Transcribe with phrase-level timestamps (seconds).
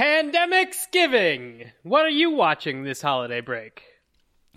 [0.00, 1.72] Pandemic's Giving.
[1.82, 3.82] What are you watching this holiday break?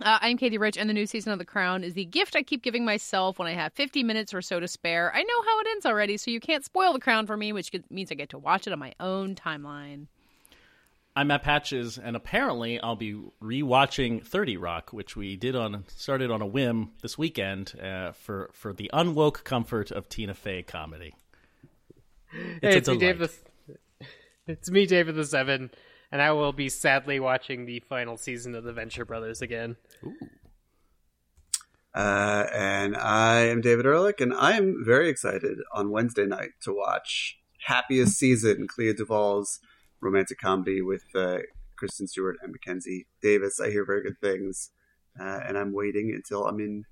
[0.01, 2.43] Uh, I'm Katey Rich, and the new season of The Crown is the gift I
[2.43, 5.11] keep giving myself when I have 50 minutes or so to spare.
[5.13, 7.71] I know how it ends already, so you can't spoil The Crown for me, which
[7.89, 10.07] means I get to watch it on my own timeline.
[11.13, 16.31] I'm at Patches, and apparently I'll be rewatching Thirty Rock, which we did on started
[16.31, 21.15] on a whim this weekend uh, for for the unwoke comfort of Tina Fey comedy.
[22.31, 23.31] It's, hey, it's me, Dave the,
[24.45, 25.71] It's me, David the Seven,
[26.11, 29.77] and I will be sadly watching the final season of the Venture Brothers again.
[31.95, 36.73] Uh, and I am David Ehrlich, and I am very excited on Wednesday night to
[36.73, 37.37] watch
[37.67, 39.61] Happiest Season, Clea Duvall's
[40.01, 41.37] romantic comedy with uh,
[41.77, 43.61] Kristen Stewart and Mackenzie Davis.
[43.61, 44.71] I hear very good things,
[45.17, 46.83] uh, and I'm waiting until I'm in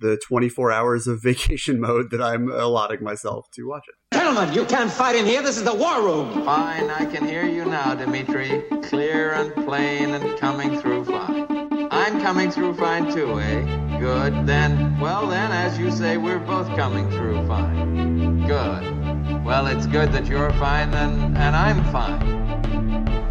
[0.00, 4.16] the 24 hours of vacation mode that I'm allotting myself to watch it.
[4.16, 5.42] Gentlemen, you can't fight in here.
[5.42, 6.44] This is the war room.
[6.44, 8.62] Fine, I can hear you now, Dimitri.
[8.84, 11.46] Clear and plain and coming through fine.
[11.90, 13.98] I'm coming through fine too, eh?
[13.98, 14.46] Good.
[14.46, 18.46] Then, well, then, as you say, we're both coming through fine.
[18.46, 19.44] Good.
[19.44, 22.22] Well, it's good that you're fine, then, and I'm fine.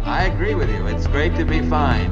[0.04, 0.86] I agree with you.
[0.86, 2.10] It's great to be fine.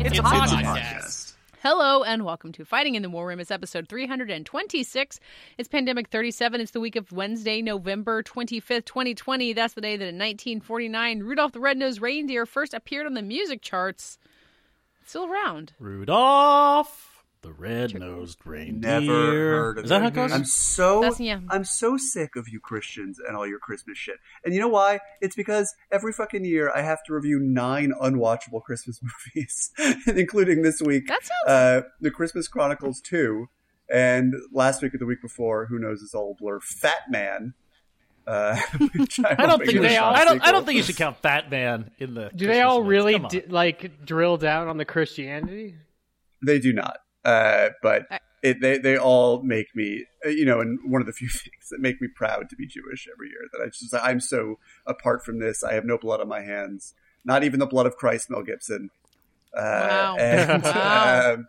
[0.00, 0.62] It's, it's a podcast.
[0.62, 1.25] podcast.
[1.68, 3.40] Hello and welcome to Fighting in the War Room.
[3.40, 5.18] It's episode 326.
[5.58, 6.60] It's Pandemic 37.
[6.60, 9.52] It's the week of Wednesday, November 25th, 2020.
[9.52, 13.62] That's the day that in 1949, Rudolph the Red-Nosed Reindeer first appeared on the music
[13.62, 14.16] charts.
[15.00, 15.72] It's still around.
[15.80, 17.15] Rudolph
[17.46, 19.00] the red-nosed reindeer.
[19.00, 20.32] Never heard of Is that how it goes?
[20.32, 21.40] I'm so That's- yeah.
[21.48, 24.16] I'm so sick of you Christians and all your Christmas shit.
[24.44, 25.00] And you know why?
[25.20, 29.00] It's because every fucking year I have to review nine unwatchable Christmas
[29.36, 29.70] movies,
[30.06, 31.48] including this week, That sounds.
[31.48, 33.48] uh, The Christmas Chronicles two,
[33.92, 37.54] and last week or the week before, who knows, this all blur, Fat Man.
[38.26, 38.56] Uh,
[38.96, 40.42] which I, I don't think they all, I don't.
[40.44, 42.28] I don't think you should count Fat Man in the.
[42.34, 42.88] Do they Christmas all list.
[42.88, 43.30] really Come on.
[43.30, 45.76] di- like drill down on the Christianity?
[46.44, 46.98] They do not.
[47.26, 48.02] Uh, but
[48.42, 51.68] it, they they all make me, uh, you know, and one of the few things
[51.70, 53.40] that make me proud to be Jewish every year.
[53.52, 55.64] That I just I'm so apart from this.
[55.64, 56.94] I have no blood on my hands,
[57.24, 58.90] not even the blood of Christ, Mel Gibson.
[59.56, 60.16] Uh, Wow.
[60.18, 61.32] And, Wow.
[61.34, 61.48] um,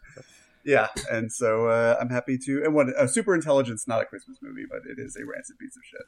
[0.66, 2.64] yeah, and so uh, I'm happy to.
[2.66, 5.76] And what uh, Super Intelligence, not a Christmas movie, but it is a rancid piece
[5.78, 6.02] of shit.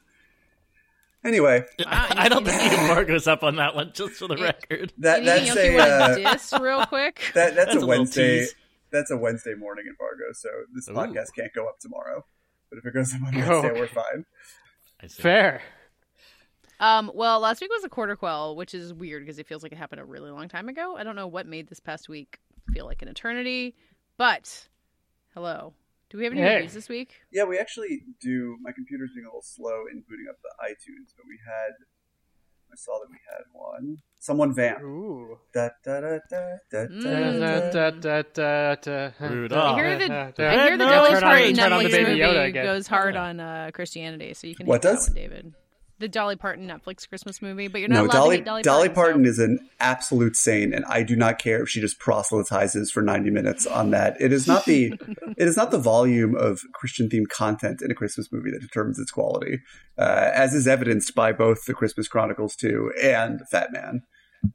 [1.24, 2.86] Anyway, Wow, I don't anything think you else?
[2.88, 4.44] can mark us up on that one, just for the Yeah.
[4.44, 4.92] record.
[4.98, 7.20] that Anything that's else you a want uh, to diss real quick?
[7.34, 8.46] that that's, That's a a Wednesday.
[8.90, 8.98] Tease.
[8.98, 10.92] That's a Wednesday morning in Fargo, so this Ooh.
[10.92, 12.24] podcast can't go up tomorrow.
[12.70, 13.80] But if it goes up on Wednesday, okay.
[13.80, 14.24] we're fine.
[15.02, 15.22] I see.
[15.22, 15.62] Fair.
[16.78, 19.72] Um, well, last week was a quarter quell, which is weird because it feels like
[19.72, 20.96] it happened a really long time ago.
[20.96, 22.38] I don't know what made this past week
[22.72, 23.74] feel like an eternity,
[24.16, 24.66] but
[25.34, 25.74] hello.
[26.08, 26.54] Do we have any Hey.
[26.56, 27.20] reviews this week?
[27.30, 28.56] Yeah, we actually do.
[28.62, 31.72] My computer's being a little slow in booting up the iTunes, but we had.
[32.72, 33.96] I saw that we had one.
[34.18, 34.82] Someone vamp.
[34.82, 35.38] Ooh.
[35.54, 37.02] Da, da, da, da, da, Mm.
[37.02, 37.90] da, Da, da.
[37.90, 39.26] da, da, da, da.
[39.28, 39.78] Rudolph.
[39.78, 41.88] I hear the, da, I hear the no, Dolly turn on- Parton turn on the
[41.88, 45.06] Netflix movie goes hard on uh, Christianity, so you can What does?
[45.06, 45.54] that one, David.
[46.00, 49.22] The Dolly Parton Netflix Christmas movie, but you're not No, Dolly, Dolly, Dolly Parton.
[49.22, 52.90] Parton so- is an absolute saint, and I do not care if she just proselytizes
[52.90, 54.16] for ninety minutes on that.
[54.18, 54.94] It is not the
[55.36, 58.98] it is not the volume of Christian themed content in a Christmas movie that determines
[58.98, 59.58] its quality,
[59.98, 64.00] uh, as is evidenced by both the Christmas Chronicles two and Fat Man.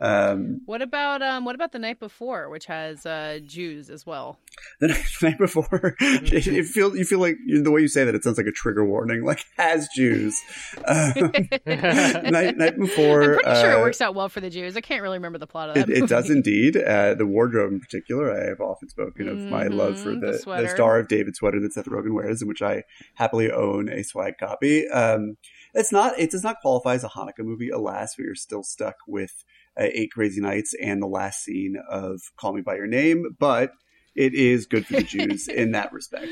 [0.01, 1.45] Um, What about um?
[1.45, 4.39] What about the night before, which has uh Jews as well?
[4.79, 4.87] the
[5.21, 8.37] night, before, it, it feel you feel like the way you say that it sounds
[8.37, 10.41] like a trigger warning, like has Jews.
[10.85, 11.31] Um,
[11.65, 14.75] night, night before, I'm pretty sure it uh, works out well for the Jews.
[14.75, 15.89] I can't really remember the plot of that.
[15.89, 16.77] It, it does indeed.
[16.77, 20.31] Uh, the wardrobe, in particular, I have often spoken of my love for Mhm, the,
[20.45, 20.69] the the.
[20.69, 22.83] Star of David sweater that Seth Rogen wears, in which I
[23.15, 24.87] happily own a swag copy.
[24.89, 25.37] Um,
[25.73, 26.17] it's not.
[26.19, 28.17] It does not qualify as a Hanukkah movie, alas.
[28.17, 29.43] We are still stuck with
[29.79, 33.71] uh, Eight Crazy Nights and the last scene of Call Me by Your Name, but
[34.15, 36.27] it is good for the Jews in that respect.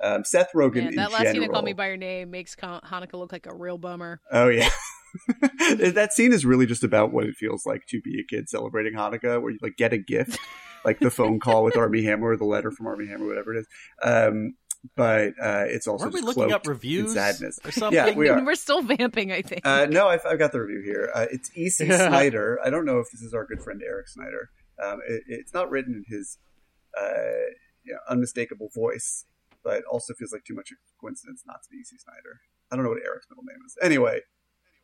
[0.00, 1.34] Um, Seth Rogen Man, that last general.
[1.34, 4.20] scene of Call Me by Your Name makes Hanukkah look like a real bummer.
[4.30, 4.70] Oh yeah.
[5.78, 8.94] that scene is really just about what it feels like to be a kid celebrating
[8.94, 10.38] Hanukkah, where you like get a gift,
[10.84, 13.60] like the phone call with Armie Hammer or the letter from Armie Hammer, whatever it
[13.60, 13.66] is.
[14.02, 14.54] Um,
[14.96, 17.58] but uh, it's also Weren't we just looking up reviews sadness.
[17.64, 17.94] or something?
[17.94, 18.44] Yeah, we are.
[18.44, 19.66] We're still vamping, I think.
[19.66, 21.10] Uh, no, I've, I've got the review here.
[21.14, 21.84] Uh, it's E.C.
[21.88, 22.08] Yeah.
[22.08, 22.58] Snyder.
[22.64, 24.50] I don't know if this is our good friend Eric Snyder.
[24.82, 26.38] Um, it, it's not written in his
[27.00, 27.50] uh,
[27.84, 29.24] you know, unmistakable voice,
[29.64, 31.96] but also feels like too much of a coincidence not to be E.C.
[31.98, 32.40] Snyder.
[32.70, 33.76] I don't know what Eric's middle name is.
[33.82, 34.20] Anyway,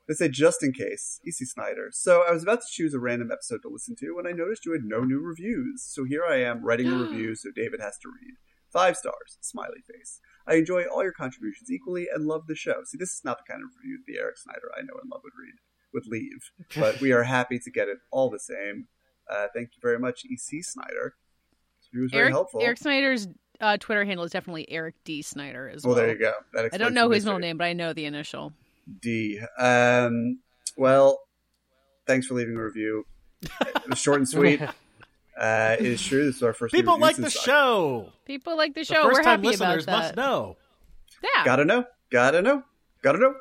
[0.09, 1.45] they say just in case, E.C.
[1.45, 1.91] Snyder.
[1.93, 4.67] So I was about to choose a random episode to listen to when I noticed
[4.67, 5.83] you had no new reviews.
[5.83, 8.35] So here I am writing a review so David has to read.
[8.75, 10.21] Five stars, smiley face.
[10.49, 12.83] I enjoy all your contributions equally and love the show.
[12.85, 15.21] See, this is not the kind of review the Eric Snyder I know and love
[15.23, 15.55] would read.
[15.93, 16.51] would leave.
[16.77, 18.89] But we are happy to get it all the same.
[19.31, 21.15] Uh, thank you very much, EC Snyder.
[21.93, 22.63] He was very Eric, helpful.
[22.63, 23.29] Eric Snyder's
[23.61, 25.95] uh, Twitter handle is definitely Eric D Snyder as well.
[25.95, 26.33] well, there you go.
[26.53, 28.53] That I don't know his middle name, but I know the initial.
[29.01, 29.41] D.
[29.57, 30.41] Um,
[30.77, 31.21] well,
[32.09, 33.07] thanks for leaving a review.
[33.41, 34.61] It was short and sweet.
[35.39, 36.27] Uh, it is true.
[36.27, 36.73] This is our first.
[36.75, 38.13] People like the since- show.
[38.25, 39.03] People like the The show.
[39.05, 39.93] first We're time happy about listeners that.
[39.99, 40.57] must know.
[41.23, 41.45] Yeah.
[41.45, 41.85] Gotta know.
[42.11, 42.63] Gotta know.
[43.03, 43.35] Gotta know.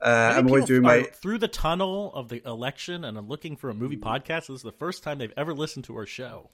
[0.00, 1.02] Uh, I'm always doing my.
[1.04, 4.46] through the tunnel of the election and I'm looking for a movie podcast.
[4.48, 6.50] This is the first time they've ever listened to our show.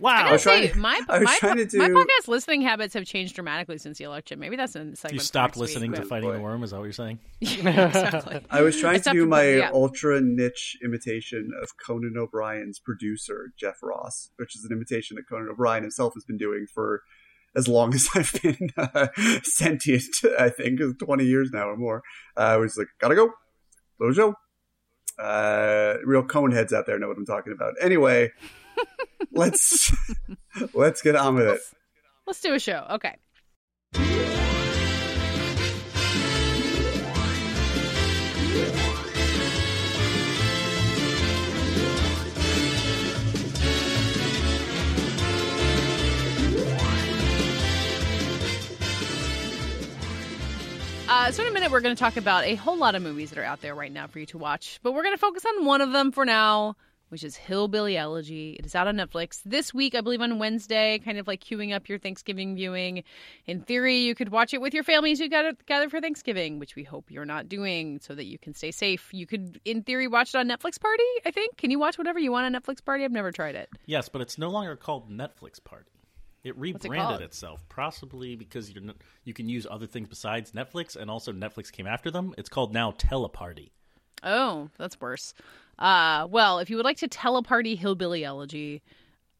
[0.00, 0.18] I Wow.
[0.22, 2.94] gotta was trying say, to- my I was my, trying to my podcast listening habits
[2.94, 4.38] have changed dramatically since the election.
[4.38, 5.14] Maybe that's a segment.
[5.14, 6.40] you stopped next week, listening to but- Fighting the.
[6.40, 6.62] Worm.
[6.62, 7.18] Is that what you're saying?
[7.40, 8.40] Yeah, exactly.
[8.50, 9.70] I was trying to do my yeah.
[9.72, 15.48] ultra niche imitation of Conan O'Brien's producer, Jeff Ross, which is an imitation that Conan
[15.50, 17.02] O'Brien himself has been doing for
[17.56, 19.08] as long as I've been uh,
[19.42, 20.04] sentient,
[20.38, 22.02] I think, 20 years now or more.
[22.36, 23.30] Uh, I was like, gotta go.
[23.98, 24.34] Little show.
[25.22, 27.74] Uh, real cone heads out there know what I'm talking about.
[27.80, 28.30] Anyway,
[29.32, 29.92] let's
[30.74, 31.60] let's get on with it.
[32.26, 32.86] Let's do a show.
[32.90, 33.16] Okay.
[51.10, 53.30] Uh, so in a minute, we're going to talk about a whole lot of movies
[53.30, 55.44] that are out there right now for you to watch, but we're going to focus
[55.44, 56.76] on one of them for now,
[57.10, 58.56] which is Hillbilly Elegy.
[58.58, 61.74] It is out on Netflix this week, I believe, on Wednesday, kind of like queuing
[61.74, 63.04] up your Thanksgiving viewing.
[63.46, 66.76] In theory, you could watch it with your families who gather, gather for Thanksgiving, which
[66.76, 69.08] we hope you're not doing so that you can stay safe.
[69.12, 71.56] You could, in theory, watch it on Netflix Party, I think.
[71.56, 73.04] Can you watch whatever you want on Netflix Party?
[73.04, 73.68] I've never tried it.
[73.86, 75.90] Yes, but it's no longer called Netflix Party.
[76.42, 77.20] It it rebranded called?
[77.20, 78.82] itself, possibly because you're
[79.24, 82.34] you can use other things besides Netflix, and also Netflix came after them.
[82.38, 83.70] It's called now Teleparty.
[84.22, 85.34] Oh, that's worse.
[85.78, 88.82] Uh, well, if you would like to teleparty Hillbilly Elegy,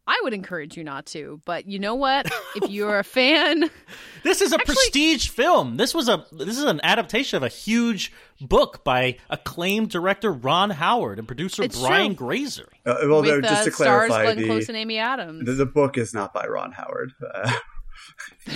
[0.06, 1.40] I would encourage you not to.
[1.44, 2.26] But you know what?
[2.56, 3.70] if you're a fan,
[4.24, 5.76] This is a Actually- prestige film.
[5.76, 10.70] This was a this is an adaptation of a huge book by acclaimed director Ron
[10.70, 12.26] Howard and producer It's Brian true.
[12.26, 12.68] Grazer.
[12.86, 15.44] Uh, well, with just uh, to stars Glenn the, Close and Amy Adams.
[15.44, 17.12] the, the book is not by Ron Howard.
[17.34, 17.52] Uh,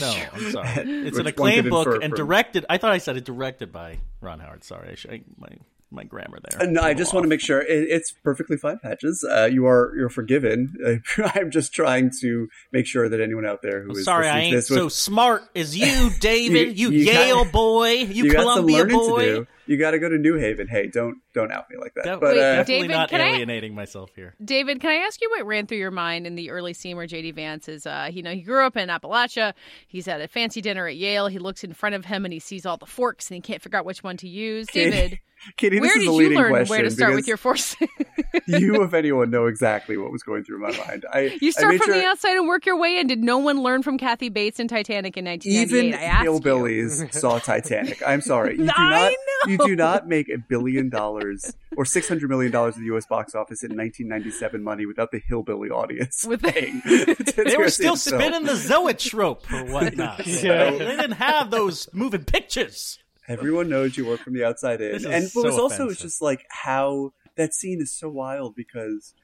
[0.01, 0.69] No, I'm sorry.
[1.07, 2.65] It's an acclaimed book and from- directed.
[2.69, 4.65] I thought I said it directed by Ron Howard.
[4.65, 5.49] Sorry, I, should, I my
[5.95, 6.67] my grammar there.
[6.67, 9.25] no, I just little want to make sure it, it's perfectly fine, Patches.
[9.29, 10.75] Uh, you are you're forgiven.
[11.19, 14.29] Uh, I'm just trying to make sure that anyone out there who I'm is sorry,
[14.29, 16.79] I listening to ain't this with- so smart as you, David.
[16.79, 17.91] You- You, you got- Yale boy.
[17.93, 19.47] You, you got some Columbia learning boy.
[19.65, 19.73] To do.
[19.73, 20.67] You got to go to New Haven.
[20.69, 22.05] Hey, don't don't out me like that.
[22.05, 24.35] That- but Wait, uh, definitely David, not can I- alienating myself here.
[24.45, 27.07] David, can I ask you what ran through your mind in the early scene where
[27.07, 29.53] JD Vance is, uh, you know, he grew up in Appalachia.
[29.89, 31.27] He's at a fancy dinner at Yale.
[31.29, 33.63] He looks in front of him and he sees all the forks and he can't
[33.63, 34.67] figure out which one to use.
[34.69, 35.19] Katie, David,
[35.57, 37.77] Katie, where this is did you leading learn where to start with because your forks?
[38.47, 41.05] you, if anyone, know exactly what was going through my mind.
[41.13, 43.07] I you start made from sure the outside and work your way in.
[43.07, 45.89] Did no one learn from Kathy Bates in Titanic in 1998?
[45.89, 48.03] Even I asked hillbillies saw Titanic.
[48.07, 48.53] I'm sorry.
[48.59, 49.15] You do I
[49.47, 49.54] not.
[49.57, 49.65] Know.
[49.65, 53.07] You do not make a billion dollars or six hundred million dollars in the U.S.
[53.07, 56.83] box office in 1997 money without the hillbilly audience With- paying.
[57.37, 60.27] They were still spinning the zoetrope or whatnot.
[60.27, 60.71] Yeah.
[60.71, 62.99] They didn't have those moving pictures.
[63.29, 65.97] Everyone knows you work from the outside in, This is and what was also offensive.
[65.97, 69.15] is just like how that scene is so wild because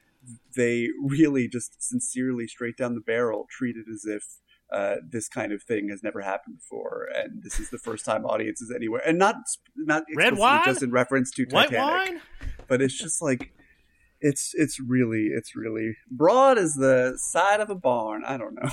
[0.55, 4.23] they really just sincerely, straight down the barrel, treat it as if.
[4.71, 8.25] Uh, this kind of thing has never happened before, and this is the first time
[8.25, 9.35] audiences anywhere, and not
[9.75, 10.61] not Red wine?
[10.65, 12.09] just in reference to White Titanic.
[12.13, 12.21] wine?
[12.67, 13.51] but it's just like
[14.21, 18.23] it's it's really it's really broad as the side of a barn.
[18.25, 18.69] I don't know.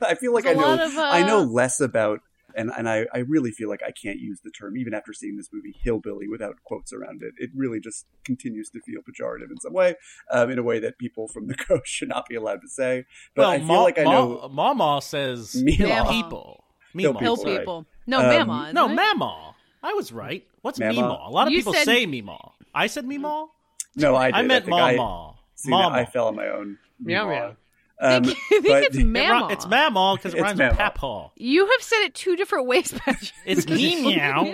[0.02, 2.20] I feel like There's a I know of, uh, I know less about
[2.58, 5.36] and and I, I really feel like I can't use the term even after seeing
[5.36, 7.32] this movie hillbilly without quotes around it.
[7.38, 9.94] It really just continues to feel pejorative in some way,
[10.30, 13.06] um, in a way that people from the coast should not be allowed to say.
[13.34, 16.10] But well, I feel Ma- like I Ma- know Mama says Meemaw.
[16.10, 16.64] people.
[16.94, 17.20] Hill Meemaw.
[17.20, 17.58] Hill People, right.
[17.60, 17.86] people.
[18.06, 18.72] No, Um, Mama.
[18.72, 18.94] No, it?
[18.94, 19.54] Mama.
[19.82, 20.44] I was right.
[20.62, 20.92] What's Mama.
[20.94, 21.28] Meemaw?
[21.28, 22.52] A lot of You people said- say Meemaw.
[22.74, 23.48] I said Meemaw?
[23.96, 24.34] no, I did.
[24.36, 25.34] I meant think I, Mama.
[25.54, 25.94] see, Mama.
[25.96, 26.78] I fell on my own.
[27.00, 27.30] Meow, meemaw.
[27.30, 27.56] meow.
[28.00, 29.52] Um, I think but- it's It ri- Mama.
[29.52, 31.30] It's Mamaw because it It's rhymes with Papaw.
[31.36, 33.32] You have said it two different ways, Patrick.
[33.46, 34.52] It's meow.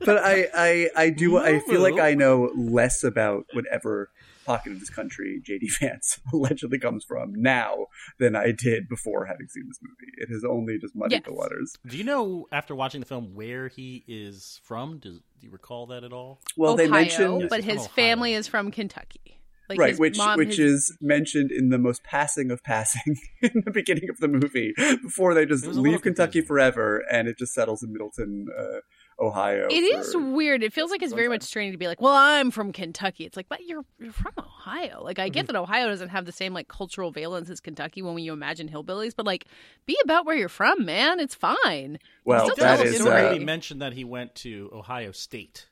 [0.00, 1.36] but I, I, I do.
[1.38, 4.10] I feel like I know less about whatever
[4.44, 7.86] pocket of this country JD Vance allegedly comes from now
[8.20, 10.12] than I did before having seen this movie.
[10.18, 11.74] It has only just muddied the waters.
[11.86, 14.98] Do you know after watching the film where he is from?
[14.98, 16.40] Do, do you recall that at all?
[16.56, 17.88] Well, Ohio, they mentioned but his Ohio.
[17.88, 19.40] family is from Kentucky.
[19.68, 23.62] Like right, which mom, which his- is mentioned in the most passing of passing in
[23.64, 27.28] the beginning of the movie before they just It was a leave Kentucky forever and
[27.28, 28.80] it just settles in Middletown, uh,
[29.18, 29.66] Ohio.
[29.70, 30.62] It is weird.
[30.62, 33.24] It feels like it's very much training to be like, well, I'm from Kentucky.
[33.24, 35.02] It's like, but you're you're from Ohio.
[35.02, 35.54] Like, I get mm-hmm.
[35.54, 39.14] that Ohio doesn't have the same like cultural valence as Kentucky when you imagine hillbillies,
[39.16, 39.46] but like,
[39.86, 41.18] be about where you're from, man.
[41.18, 41.98] It's fine.
[42.24, 43.00] Well, that is.
[43.00, 45.68] Uh, mentioned that he went to Ohio State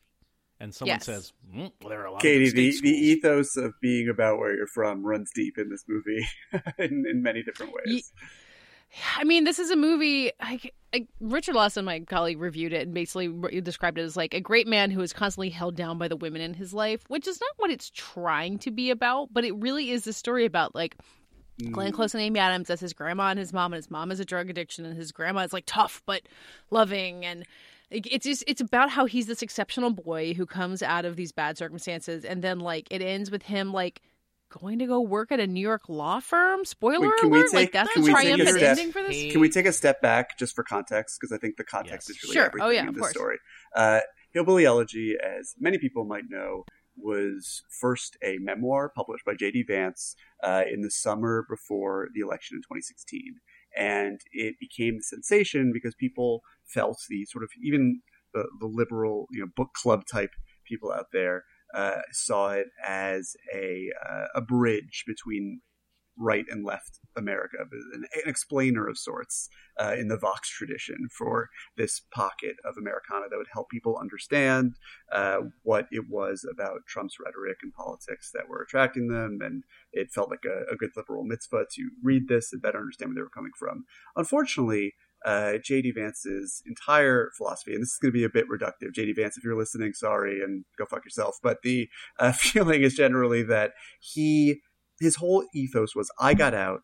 [0.61, 1.05] and someone yes.
[1.05, 4.55] says, mm, well, there are a lot Katie, the, the ethos of being about where
[4.55, 6.27] you're from runs deep in this movie
[6.79, 8.13] in, in many different ways.
[9.17, 10.31] I mean, this is a movie.
[10.41, 10.61] I,
[10.95, 13.29] I, Richard Lawson, my colleague, reviewed it and basically
[13.61, 16.41] described it as like a great man who is constantly held down by the women
[16.41, 19.91] in his life, which is not what it's trying to be about, but it really
[19.91, 20.97] is a story about like
[21.61, 21.73] mm.
[21.73, 24.21] Glenn Close and Amy Adams as his grandma and his mom, and his mom has
[24.21, 26.23] a drug addiction, and his grandma is like tough but
[26.71, 27.45] loving, and
[27.91, 31.59] it's just it's about how he's this exceptional boy who comes out of these bad
[31.59, 34.01] circumstances, and then like it ends with him like
[34.51, 36.65] going to go work at a New York law firm.
[36.65, 37.47] Spoiler Wait, alert!
[37.47, 39.33] Take, like that's the triumphant ending for this.
[39.33, 41.19] Can we take a step back just for context?
[41.21, 42.17] Because I think the context yes.
[42.17, 42.47] is really sure.
[42.47, 43.39] everything oh, yeah, in this story.
[43.75, 44.01] Uh,
[44.31, 46.65] Hillbilly Elegy, as many people might know,
[46.97, 49.65] was first a memoir published by J.D.
[49.65, 53.37] Vance uh, in the summer before the election in 2016,
[53.77, 58.01] and it became a sensation because people felt the sort of even
[58.33, 60.31] the, the liberal, you know, book club type
[60.67, 65.61] people out there uh, saw it as a uh, a bridge between
[66.17, 67.59] right and left America,
[67.93, 69.49] an, an explainer of sorts
[69.81, 74.75] uh, in the Vox tradition for this pocket of Americana that would help people understand
[75.13, 79.39] uh, what it was about Trump's rhetoric and politics that were attracting them.
[79.43, 83.11] And it felt like a, a good liberal mitzvah to read this and better understand
[83.11, 83.85] where they were coming from.
[84.17, 84.95] Unfortunately,
[85.25, 85.93] uh, J.D.
[85.93, 88.93] Vance's entire philosophy, and this is going to be a bit reductive.
[88.95, 89.15] J.D.
[89.15, 91.39] Vance, if you're listening, sorry, and go fuck yourself.
[91.43, 94.61] But the uh, feeling is generally that he,
[95.01, 96.83] his whole ethos was, I got out.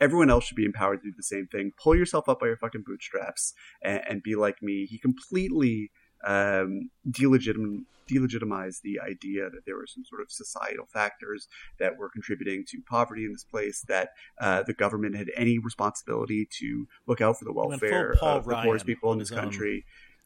[0.00, 1.72] Everyone else should be empowered to do the same thing.
[1.80, 4.86] Pull yourself up by your fucking bootstraps and, and be like me.
[4.86, 5.90] He completely
[6.24, 11.46] um, delegitim- delegitimize the idea that there were some sort of societal factors
[11.78, 16.48] that were contributing to poverty in this place, that uh, the government had any responsibility
[16.58, 19.84] to look out for the welfare of the poorest people in this country.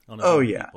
[0.09, 0.71] Own, oh, yeah.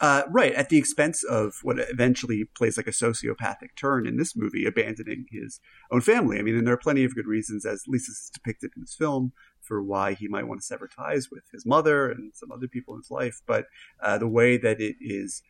[0.00, 4.34] Uh, right, at the expense of what eventually plays like a sociopathic turn in this
[4.34, 6.38] movie, abandoning his own family.
[6.38, 8.94] I mean, and there are plenty of good reasons, as Lisa is depicted in this
[8.94, 12.66] film, for why he might want to sever ties with his mother and some other
[12.66, 13.42] people in his life.
[13.46, 13.66] But
[14.02, 15.42] uh, the way that it is,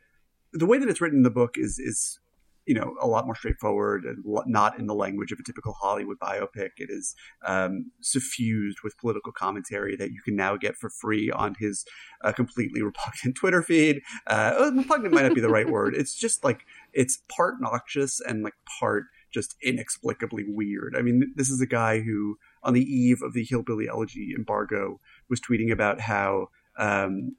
[0.52, 2.18] the way that it's written in the book is is
[2.66, 6.18] you know a lot more straightforward and not in the language of a typical Hollywood
[6.18, 6.70] biopic.
[6.76, 7.14] It is
[7.46, 11.84] um, suffused with political commentary that you can now get for free on his
[12.22, 14.02] uh, completely repugnant Twitter feed.
[14.26, 15.94] Uh, repugnant might not be the right word.
[15.94, 20.96] It's just like it's part noxious and like part just inexplicably weird.
[20.96, 25.00] I mean, this is a guy who on the eve of the Hillbilly Elegy embargo,
[25.28, 27.36] was tweeting about how um,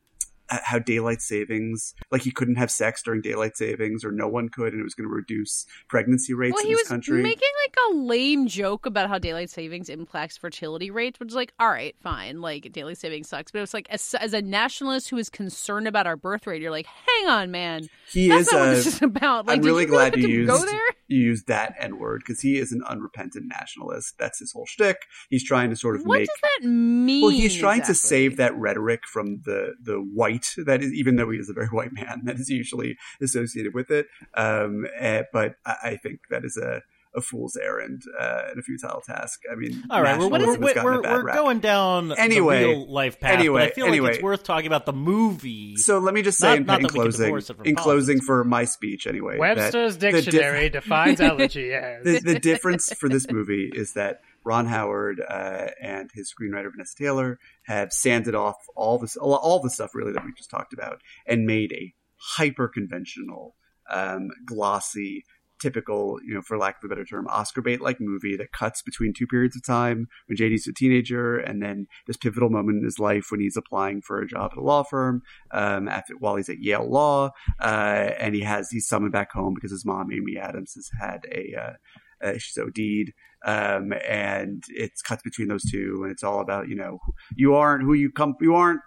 [0.63, 4.73] how daylight savings, like he couldn't have sex during daylight savings, or no one could,
[4.73, 7.21] and it was going to reduce pregnancy rates well, in this country.
[7.21, 11.53] Making like a lame joke about how daylight savings impacts fertility rates, which is like,
[11.59, 15.09] all right, fine, like daylight savings sucks, but it was like as, as a nationalist
[15.09, 18.51] who is concerned about our birth rate, you're like, hang on, man, he That's is.
[18.51, 19.47] Not a, what this is about.
[19.47, 20.81] Like, I'm really glad you, used go there?
[21.07, 24.15] you used that n word because he is an unrepentant nationalist.
[24.17, 24.97] That's his whole shtick.
[25.29, 26.29] He's trying to sort of what make.
[26.29, 27.21] What does that mean?
[27.21, 27.93] Well, he's trying exactly?
[27.93, 31.53] to save that rhetoric from the the white that is, even though he is a
[31.53, 34.07] very white man, that is usually associated with it.
[34.35, 36.81] Um, uh, but I, I think that is a
[37.13, 39.41] a fool's errand uh, and a futile task.
[39.51, 43.37] I mean, all right, we're, we're, we're, we're going down anyway, real life path.
[43.37, 44.07] Anyway, I feel anyway.
[44.07, 45.75] like it's worth talking about the movie.
[45.77, 47.81] So let me just say not, in, in closing, in politics.
[47.81, 49.37] closing for my speech anyway.
[49.37, 54.65] Webster's dictionary dif- defines elegy as the, the difference for this movie is that Ron
[54.65, 59.93] Howard uh, and his screenwriter Vanessa Taylor have sanded off all this, all the stuff
[59.93, 63.55] really that we just talked about, and made a hyper conventional,
[63.89, 65.25] um, glossy,
[65.61, 68.81] typical, you know, for lack of a better term, Oscar bait like movie that cuts
[68.81, 72.83] between two periods of time when JD's a teenager and then this pivotal moment in
[72.83, 75.21] his life when he's applying for a job at a law firm
[75.51, 77.29] um, after, while he's at Yale Law.
[77.59, 81.25] Uh, and he has, he's summoned back home because his mom, Amy Adams, has had
[81.31, 81.73] a, uh,
[82.23, 83.13] uh, she's OD'd.
[83.43, 86.99] Um, and it cuts between those two, and it's all about you know
[87.35, 88.81] you aren't who you come you aren't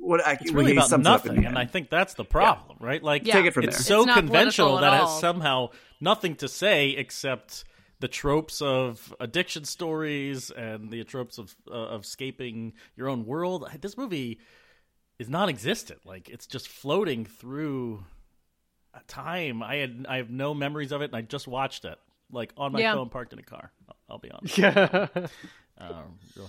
[0.00, 2.86] what I, it's really about nothing, and I think that's the problem, yeah.
[2.86, 3.02] right?
[3.02, 3.34] Like, yeah.
[3.34, 3.84] take it from it's there.
[3.84, 5.68] so it's conventional that it has somehow
[6.00, 7.64] nothing to say except
[8.00, 13.68] the tropes of addiction stories and the tropes of uh, of escaping your own world.
[13.80, 14.40] This movie
[15.20, 16.00] is non-existent.
[16.04, 18.04] Like, it's just floating through
[19.06, 19.62] time.
[19.62, 21.98] I had I have no memories of it, and I just watched it
[22.30, 22.94] like on my yeah.
[22.94, 23.72] phone, parked in a car.
[23.88, 24.58] I'll, I'll be honest.
[24.58, 25.06] Yeah.
[25.76, 26.48] Um, real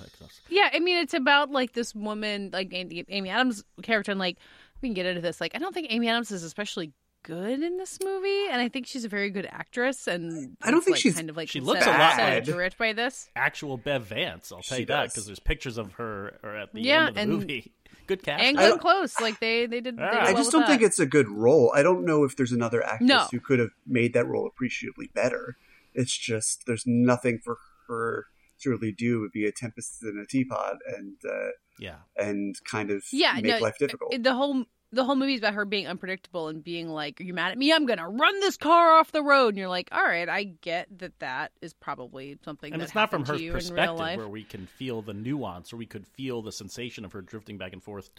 [0.50, 4.38] Yeah, I mean, it's about like this woman, like Amy Adams' character, and like
[4.82, 5.41] we can get into this.
[5.41, 8.86] Like, I don't think Amy Adams is especially good in this movie, and I think
[8.86, 10.08] she's a very good actress.
[10.08, 12.55] And I don't think like, she's kind of like she looks set, a lot like-
[12.55, 13.29] rich by this.
[13.36, 16.72] Actual Bev Vance, I'll tell She you that because there's pictures of her or at
[16.72, 17.72] the Yeah, end of the and- movie.
[18.08, 18.44] Good cast.
[18.44, 19.98] And good Glenn Close, like they they did.
[19.98, 20.67] They did I well I just don't that.
[20.70, 21.72] think it's a good role.
[21.74, 23.27] I don't know if there's another actress No.
[23.32, 25.58] who could have made that role appreciably better.
[25.96, 28.25] It's just there's nothing for her
[28.62, 31.50] to really do would be a tempest in a teapot and uh,
[31.80, 31.96] yeah.
[32.18, 34.16] and kind of yeah, make no, life difficult.
[34.22, 37.34] The whole the whole movie is about her being unpredictable and being like, "Are you
[37.34, 37.74] mad at me?
[37.74, 40.88] I'm gonna run this car off the road." And you're like, "All right, I get
[41.00, 41.20] that.
[41.20, 44.18] That is probably something." And that it's not from her to you in real perspective
[44.18, 47.58] where we can feel the nuance or we could feel the sensation of her drifting
[47.58, 48.10] back and forth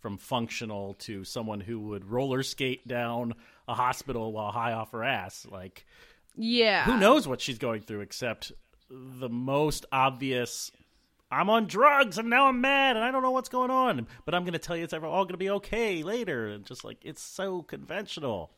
[0.00, 3.34] from functional to someone who would roller skate down
[3.66, 5.46] a hospital while high off her ass.
[5.50, 5.86] Like,
[6.36, 8.52] Yeah, who knows what she's going through except
[8.88, 10.70] the most obvious
[11.30, 14.34] I'm on drugs and now I'm mad and I don't know what's going on, but
[14.34, 16.48] I'm going to tell you it's all going to be okay later.
[16.48, 18.52] And just like it's so conventional.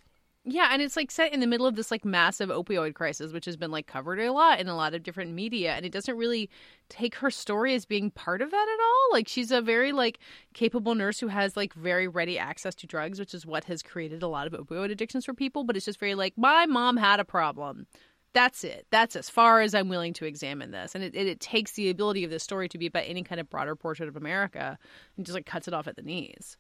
[0.51, 3.45] Yeah, and it's like set in the middle of this like massive opioid crisis, which
[3.45, 6.17] has been like covered a lot in a lot of different media, and it doesn't
[6.17, 6.49] really
[6.89, 9.09] take her story as being part of that at all.
[9.13, 10.19] Like she's a very like
[10.55, 14.23] capable nurse who has like very ready access to drugs, which is what has created
[14.23, 15.65] a lot of opioid addictions for people.
[15.65, 17.87] But it's just very like my mom had a problem.
[18.33, 18.87] That's it.
[18.91, 21.91] That's as far as I'm willing to examine this, and it, it, it takes the
[21.91, 24.79] ability of this story to be about any kind of broader portrait of America
[25.19, 26.57] and just like cuts it off at the knees.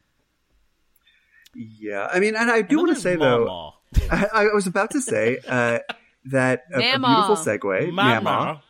[1.54, 3.77] yeah, I mean, and I do want to at say though, Mama.
[4.10, 5.78] I, I was about to say uh,
[6.26, 8.20] that a, a beautiful segue, Mama.
[8.20, 8.62] Mama,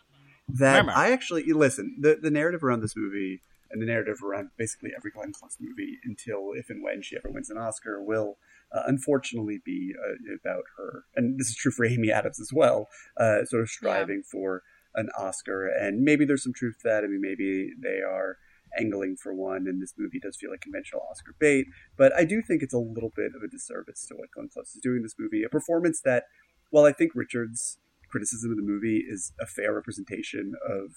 [0.49, 0.99] that Mama.
[0.99, 1.97] I actually listen.
[2.01, 5.99] The the narrative around this movie and the narrative around basically every Glenn Close movie
[6.05, 8.39] until if and when she ever wins an Oscar will
[8.73, 12.89] uh, unfortunately be uh, about her, and this is true for Amy Adams as well.
[13.17, 14.63] Uh, sort of striving for
[14.95, 17.05] an Oscar, and maybe there's some truth to that.
[17.05, 18.39] I mean, maybe they are
[18.79, 21.67] angling for one, and this movie does feel like conventional Oscar bait.
[21.97, 24.75] But I do think it's a little bit of a disservice to what Glenn Close
[24.75, 25.43] is doing in this movie.
[25.43, 26.25] A performance that,
[26.71, 27.79] while I think Richard's
[28.11, 30.93] criticism of the movie is a fair representation of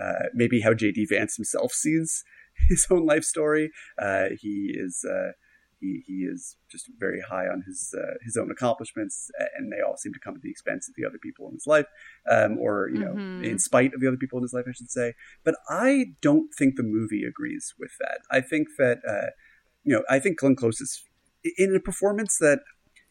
[0.00, 1.06] uh, maybe how J.D.
[1.06, 2.24] Vance himself sees
[2.68, 3.70] his own life story.
[3.98, 5.32] Uh, he is uh,
[5.80, 9.96] he, he is just very high on his uh, his own accomplishments, and they all
[9.96, 11.86] seem to come at the expense of the other people in his life,
[12.30, 13.44] um, or you know, Mhm.
[13.44, 15.14] in spite of the other people in his life, I should say.
[15.44, 18.20] But I don't think the movie agrees with that.
[18.30, 19.30] I think that uh,
[19.84, 21.02] you know, I think Glenn Close is
[21.56, 22.60] in a performance that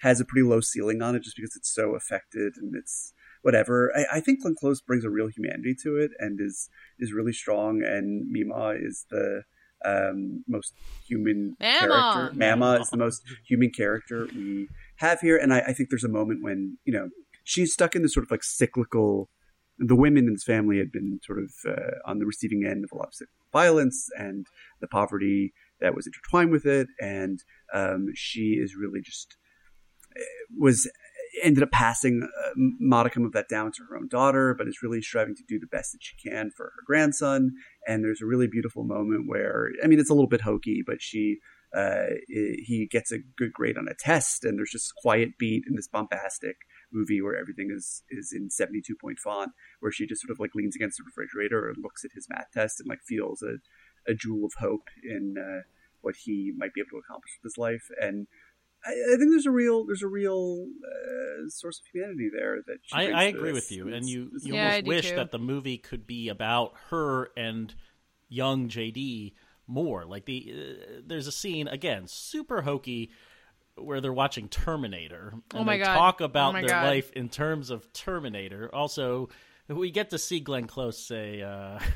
[0.01, 3.91] has a pretty low ceiling on it, just because it's so affected and it's whatever.
[3.97, 7.33] I, I think Glenn Close brings a real humanity to it and is is really
[7.33, 7.81] strong.
[7.83, 9.43] And Mima is the
[9.85, 10.73] um, most
[11.07, 11.79] human Mama.
[11.79, 12.31] character.
[12.35, 15.37] Mama is the most human character we have here.
[15.37, 17.09] And I, I think there's a moment when you know
[17.43, 19.29] she's stuck in this sort of like cyclical.
[19.81, 22.91] The women in this family had been sort of uh, on the receiving end of
[22.91, 24.45] a lot of violence and
[24.81, 27.39] the poverty that was intertwined with it, and
[27.73, 29.37] um, she is really just
[30.17, 30.23] uh,
[30.57, 30.89] was
[31.43, 35.01] ended up passing a modicum of that down to her own daughter, but is really
[35.01, 37.51] striving to do the best that she can for her grandson.
[37.87, 41.01] And there's a really beautiful moment where, I mean, it's a little bit hokey, but
[41.01, 41.37] she,
[41.75, 45.75] uh, he gets a good grade on a test, and there's just quiet beat in
[45.75, 46.57] this bombastic
[46.91, 50.55] movie where everything is is in 72 point font, where she just sort of like
[50.55, 53.57] leans against the refrigerator and looks at his math test and like feels a,
[54.09, 55.61] a jewel of hope in uh,
[56.01, 57.89] what he might be able to accomplish with his life.
[58.01, 58.27] And
[58.85, 62.77] I, I think there's a real there's a real uh, source of humanity there that
[62.83, 65.15] she I, I agree with you, and you you Yeah, almost wish too.
[65.15, 67.73] that the movie could be about her and
[68.29, 69.33] young JD
[69.67, 70.05] more.
[70.05, 73.11] Like the uh, there's a scene again, super hokey,
[73.75, 75.93] where they're watching Terminator, and Oh my they God.
[75.93, 76.83] talk Oh about my their God.
[76.83, 78.69] life in terms of Terminator.
[78.73, 79.29] Also,
[79.67, 81.41] we get to see Glenn Close say.
[81.41, 81.79] Uh,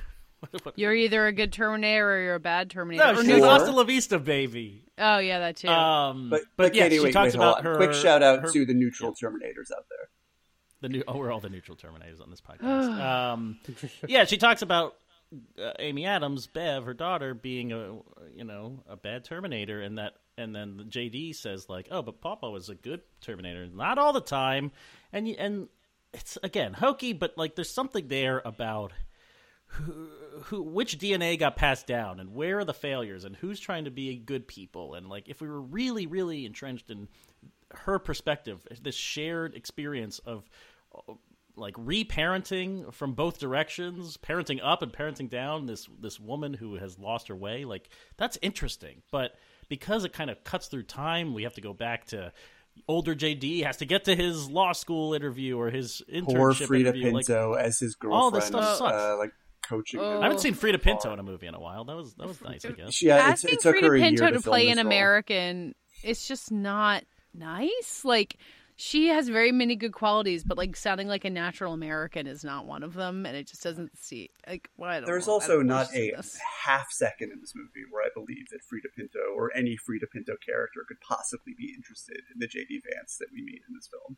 [0.51, 3.03] what- what- You're either a good Terminator or you're a bad Terminator.
[3.03, 3.49] no, or she's neutral.
[3.51, 4.83] Hasta La Vista, baby.
[4.97, 5.67] Oh yeah, that too.
[5.69, 7.75] Um, But, but, but, yeah, Katie, she wait, talks wait, about her.
[7.77, 10.09] Quick shout out her- to the neutral Terminators out there.
[10.81, 12.99] The new, oh, we're all the neutral terminators on this podcast.
[13.01, 13.57] um,
[14.05, 14.95] yeah, she talks about
[15.57, 17.95] uh, Amy Adams, Bev, her daughter, being a
[18.35, 22.49] you know a bad Terminator, and that, and then JD says like, oh, but Papa
[22.49, 24.71] was a good Terminator, not all the time,
[25.13, 25.69] and and
[26.13, 28.91] it's again hokey, but like there's something there about
[29.73, 30.07] who,
[30.43, 33.91] who which DNA got passed down and where are the failures and who's trying to
[33.91, 37.07] be good people and like if we were really really entrenched in
[37.71, 40.49] her perspective this shared experience of
[40.95, 41.13] uh,
[41.55, 46.99] like reparenting from both directions parenting up and parenting down this this woman who has
[46.99, 49.35] lost her way like that's interesting but
[49.69, 52.31] because it kind of cuts through time we have to go back to
[52.87, 56.79] older JD has to get to his law school interview or his internship Poor Freida
[56.87, 58.21] interview like Pinto as his girlfriend.
[58.21, 58.93] all this stuff sucks.
[58.93, 59.31] Uh, like
[59.67, 59.99] coaching.
[59.99, 60.19] Oh.
[60.19, 61.85] I haven't seen Freida Pinto in a movie in a while.
[61.85, 63.01] That was that was nice, I guess.
[63.01, 64.87] Yeah, Asking it, it took her a Pinto year to, to, play film an role.
[64.93, 68.01] American, it's just not nice.
[68.03, 68.37] Like
[68.75, 72.65] she has very many good qualities, but like sounding like a natural American is not
[72.65, 74.69] one of them, and it just doesn't see like.
[74.77, 75.33] Well, I There's know.
[75.33, 75.75] Also don't know.
[75.75, 79.19] not It's a just- half second in this movie where I believe that Freida Pinto
[79.35, 83.43] or any Freida Pinto character could possibly be interested in the JD Vance that we
[83.43, 84.17] meet in this film.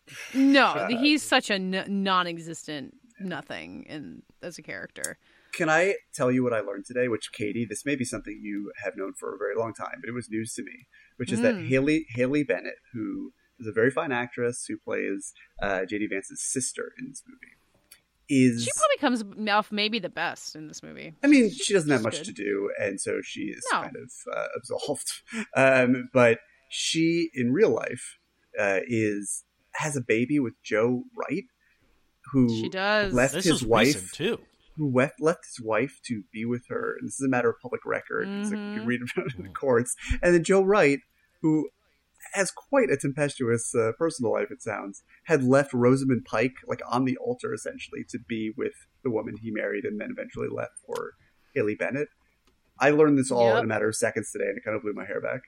[0.53, 5.17] No, he's such a n- non-existent nothing in as a character.
[5.55, 7.07] Can I tell you what I learned today?
[7.07, 10.09] Which, Katie, this may be something you have known for a very long time, but
[10.09, 10.87] it was news to me.
[11.17, 11.67] Which is that Mm.
[11.67, 16.91] Haley Haley Bennett, who is a very fine actress who plays uh, JD Vance's sister
[16.99, 17.53] in this movie,
[18.27, 21.13] is She probably comes off maybe the best in this movie.
[21.23, 22.25] I mean, she doesn't have much good.
[22.25, 23.81] to do, and so she is No.
[23.83, 25.09] kind of uh, absolved.
[25.55, 26.39] Um, but
[26.69, 28.17] she, in real life,
[28.59, 31.45] uh, is has a baby with Joe Wright,
[32.33, 33.13] who She does.
[33.13, 34.39] left This his wife too.
[34.77, 36.95] Who left, left his wife to be with her.
[36.99, 38.27] And this is a matter of public record.
[38.27, 39.95] It's like you can read about it in the courts.
[40.21, 40.99] And then Joe Wright,
[41.41, 41.69] who
[42.33, 47.05] has quite a tempestuous uh, personal life, it sounds, had left Rosamund Pike like on
[47.05, 51.11] the altar essentially to be with the woman he married, and then eventually left for
[51.53, 52.07] Haley Bennett.
[52.79, 53.59] I learned this all Yep.
[53.59, 55.41] in a matter of seconds today, and it kind of blew my hair back.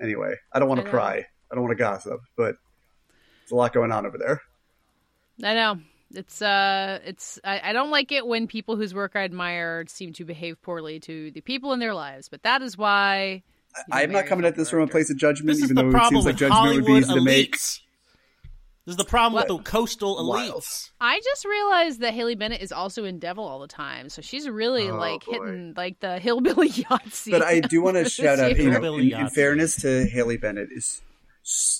[0.00, 0.90] Anyway, I don't want to know.
[0.90, 1.26] cry.
[1.50, 2.56] I don't want to gossip, but
[3.40, 4.40] there's a lot going on over there.
[5.44, 5.78] I know.
[6.14, 10.12] It's uh it's I, I don't like it when people whose work I admire seem
[10.14, 13.42] to behave poorly to the people in their lives, but that is why
[13.90, 15.82] I am not coming at this from a place of judgment, This is even the
[15.82, 17.56] though it problem seems like with judgment would be Hollywood easy to make.
[17.56, 17.80] elites.
[18.84, 20.54] This is the problem with the coastal Wild.
[20.62, 20.90] elites.
[21.00, 24.48] I just realized that Haley Bennett is also in Devil all the time, so she's
[24.48, 25.32] really Oh, like boy.
[25.34, 27.30] hitting like the hillbilly Yahtzee.
[27.30, 30.68] But I do want to shout out, you know, in, in fairness to Haley Bennett,
[30.72, 31.00] is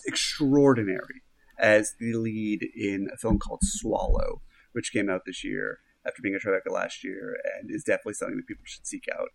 [0.07, 1.23] extraordinary
[1.62, 6.35] as the lead in a film called Swallow, which came out this year after being
[6.35, 9.29] a Tribeca last year, and is definitely something that people should seek out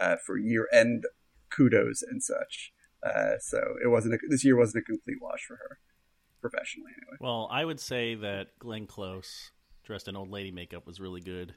[0.00, 1.04] uh, for year-end
[1.50, 2.72] kudos and such.
[3.04, 5.78] Uh, so it wasn't a, this year wasn't a complete wash for her,
[6.40, 7.16] professionally anyway.
[7.20, 9.50] Well, I would say that Glenn Close,
[9.82, 11.54] dressed in old lady makeup, was really good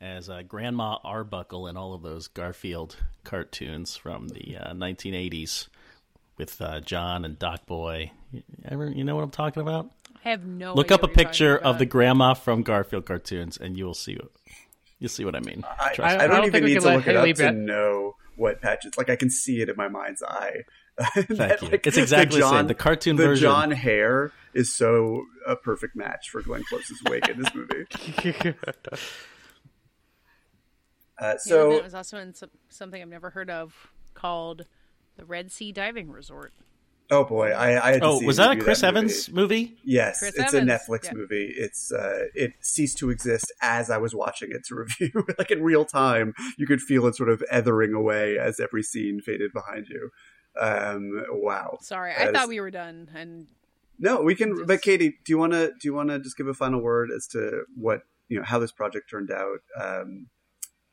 [0.00, 5.68] as uh, Grandma Arbuckle in all of those Garfield cartoons from the uh, 1980s
[6.40, 8.10] with uh, John and Doc Boy.
[8.32, 9.90] You, ever, you know what I'm talking about?
[10.24, 10.74] I have no.
[10.74, 13.94] Look idea up a what picture of the grandma from Garfield cartoons, and you will
[13.94, 14.18] see.
[14.98, 15.64] You'll see what I mean.
[15.78, 17.54] I, Trust I, don't, don't even need to let look it Haley up to Bet-
[17.54, 18.96] know what patches.
[18.96, 20.64] Like I can see it in my mind's eye.
[21.14, 21.80] Thank you.
[21.84, 22.66] It's exactly the same.
[22.66, 23.42] The cartoon the version.
[23.42, 28.54] John hair is so a perfect match for Glenn Close's wig in this movie.
[31.18, 33.74] Uh, Haley so it was also in some, something I've never heard of
[34.14, 34.64] called
[35.20, 36.52] the Red Sea Diving Resort.
[37.12, 38.88] Oh boy, I, I had to Oh, see was that a Chris movie.
[38.88, 39.76] Evans movie?
[39.84, 41.12] Yes, Chris it's Evans, a Netflix yeah.
[41.14, 41.52] movie.
[41.56, 45.26] It's uh, it ceased to exist as I was watching it to review.
[45.38, 49.20] like in real time, you could feel it sort of ethering away as every scene
[49.20, 50.10] faded behind you.
[50.60, 51.78] Um, wow.
[51.80, 53.46] Sorry, That I thought is- we were done, and
[53.98, 54.54] No, we can.
[54.56, 56.80] Just- But Katie, do you want to do you want to just give a final
[56.80, 60.28] word as to what you know how this project turned out, um,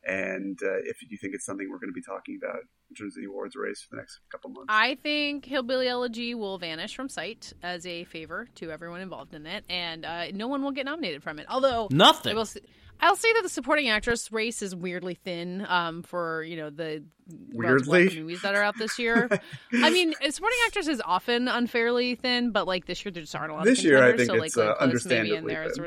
[0.07, 3.15] and uh, if you think it's something we're going to be talking about in terms
[3.17, 4.67] of the awards race for the next couple months?
[4.69, 9.45] I think Hillbilly Elegy will vanish from sight as a favor to everyone involved in
[9.45, 11.45] it, and uh, no one will get nominated from it.
[11.49, 12.35] Although I Nothing.
[12.35, 12.57] will, s-
[12.99, 17.03] I'll say that the supporting actress race is weirdly thin um, for you know the
[17.53, 18.05] Weirdly?
[18.19, 19.29] movies that are out this year.
[19.73, 23.51] I mean, supporting actress is often unfairly thin, but like this year there just aren't
[23.51, 23.65] a lot.
[23.65, 24.89] This of year, I think so, it's, like, uh, Glenn maybe in
[25.43, 25.63] understandably there.
[25.63, 25.83] as thin.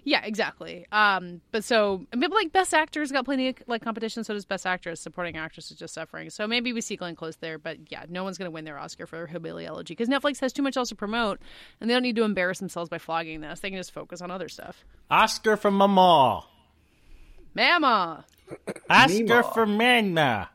[0.00, 0.86] Was- yeah, exactly.
[0.92, 4.24] Um, but so I mean, like best actors got plenty of like competition.
[4.24, 5.00] So does best actress.
[5.00, 6.30] Supporting actress is just suffering.
[6.30, 9.06] So maybe we see Glenn Close there, but yeah, no one's gonna win their Oscar
[9.06, 11.40] for Hillbilly Elegy because Netflix has too much else to promote,
[11.80, 13.60] and they don't need to embarrass themselves by flogging this.
[13.60, 14.84] They can just focus on other stuff.
[15.10, 16.44] Oscar for Mama.
[17.54, 18.24] Mama,
[18.88, 19.54] Oscar Meemaw.
[19.54, 20.50] for Magna.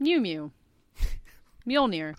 [0.00, 0.50] Mew Mew,
[1.66, 2.16] Mjolnir.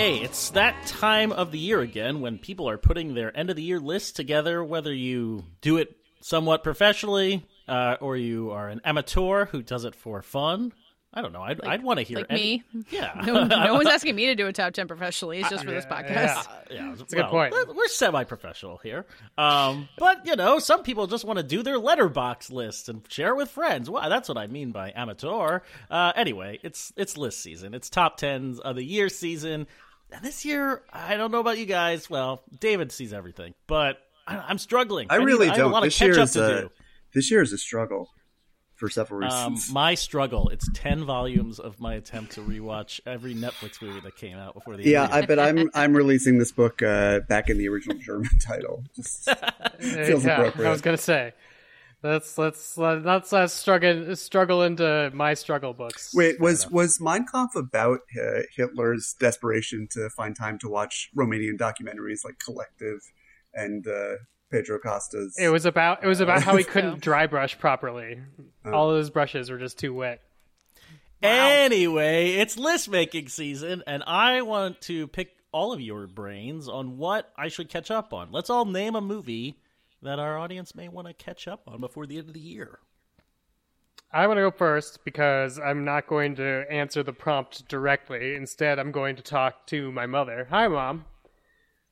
[0.00, 3.56] Okay, it's that time of the year again when people are putting their end of
[3.56, 8.80] the year lists together, whether you do it somewhat professionally uh, or you are an
[8.82, 10.72] amateur who does it for fun.
[11.12, 11.42] I don't know.
[11.42, 12.84] I'd, I'd want to hear like any- me.
[12.90, 13.12] Yeah.
[13.26, 15.40] No, no one's asking me to do a top ten professionally.
[15.40, 16.46] It's just for this podcast.
[16.70, 17.52] yeah, a good point.
[17.52, 19.04] We're, we're semi-professional here,
[19.36, 23.30] um, but you know, some people just want to do their Letterboxd list and share
[23.30, 23.90] it with friends.
[23.90, 25.60] Well, that's what I mean by amateur.
[25.90, 27.74] Uh, anyway, it's it's list season.
[27.74, 29.66] It's top tens of the year season.
[30.12, 32.10] And this year, I don't know about you guys.
[32.10, 35.06] Well, David sees everything, but I, am struggling.
[35.10, 35.60] I, I really need, don't.
[35.60, 36.70] I have a lot this of catch year is a, do.
[37.14, 38.10] This year is a struggle
[38.74, 39.72] for several Um, reasons.
[39.72, 40.48] my struggle.
[40.48, 44.76] It's ten volumes of my attempt to rewatch every Netflix movie that came out before
[44.76, 47.98] the yeah, I of bet I'm I'm releasing this book uh, back in the original
[47.98, 48.84] German title.
[48.96, 49.28] Just
[49.78, 50.68] feels yeah, appropriate.
[50.68, 51.34] I was gonna say.
[52.02, 56.14] Let's let's let's uh, struggle struggle into my struggle books.
[56.14, 61.58] Wait, was was Mein Kampf about uh, Hitler's desperation to find time to watch Romanian
[61.58, 63.00] documentaries like Collective
[63.52, 64.14] and uh,
[64.50, 65.36] Pedro Costa's?
[65.38, 68.22] It was about it was about how he couldn't dry brush properly.
[68.64, 70.22] All of his brushes were just too wet.
[71.22, 76.96] Anyway, it's list making season, and I want to pick all of your brains on
[76.96, 78.32] what I should catch up on.
[78.32, 79.58] Let's all name a movie
[80.02, 82.78] that our audience may want to catch up on before the end of the year.
[84.12, 88.34] I want to go first because I'm not going to answer the prompt directly.
[88.34, 90.48] Instead, I'm going to talk to my mother.
[90.50, 91.04] Hi, mom.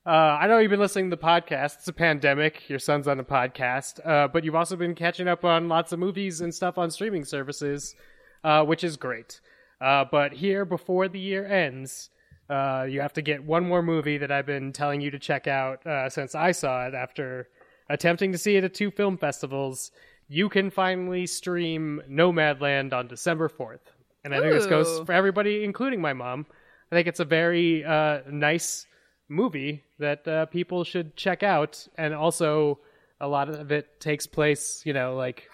[0.04, 1.76] Uh, I know you've been listening to the podcast.
[1.76, 2.68] It's a pandemic.
[2.68, 5.98] Your son's on a podcast, uh, but you've also been catching up on lots of
[5.98, 7.94] movies and stuff on streaming services,
[8.42, 9.40] uh, which is great.
[9.80, 12.10] Uh, but here, before the year ends,
[12.48, 15.46] uh, you have to get one more movie that I've been telling you to check
[15.46, 17.48] out uh, since I saw it after
[17.88, 19.90] attempting to see it at two film festivals.
[20.28, 23.80] You can finally stream Nomadland on December 4th.
[24.24, 26.46] And I think this goes for everybody, including my mom.
[26.90, 28.86] I think it's a very uh, nice
[29.28, 31.86] movie that uh, people should check out.
[31.96, 32.80] And also,
[33.20, 35.48] a lot of it takes place, you know, like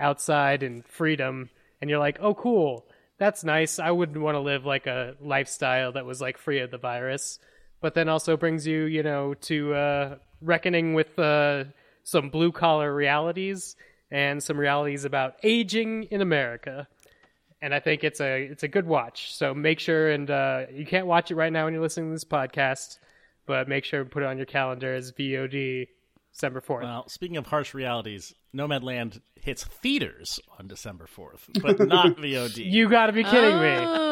[0.00, 1.50] outside and freedom.
[1.80, 2.86] And you're like, oh, cool.
[3.18, 3.78] That's nice.
[3.78, 7.38] I wouldn't want to live like a lifestyle that was like free of the virus.
[7.80, 11.64] But then also brings you, you know, to uh, reckoning with uh,
[12.04, 13.76] some blue collar realities
[14.10, 16.88] and some realities about aging in America
[17.62, 19.34] and I think it's a it's a good watch.
[19.34, 22.14] So make sure and uh, you can't watch it right now when you're listening to
[22.14, 22.98] this podcast,
[23.46, 25.88] but make sure and put it on your calendar as VOD
[26.32, 26.84] December fourth.
[26.84, 32.70] Well, speaking of harsh realities, Nomadland hits theaters on December 4th, but not VOD.
[32.70, 34.05] you got to be kidding me!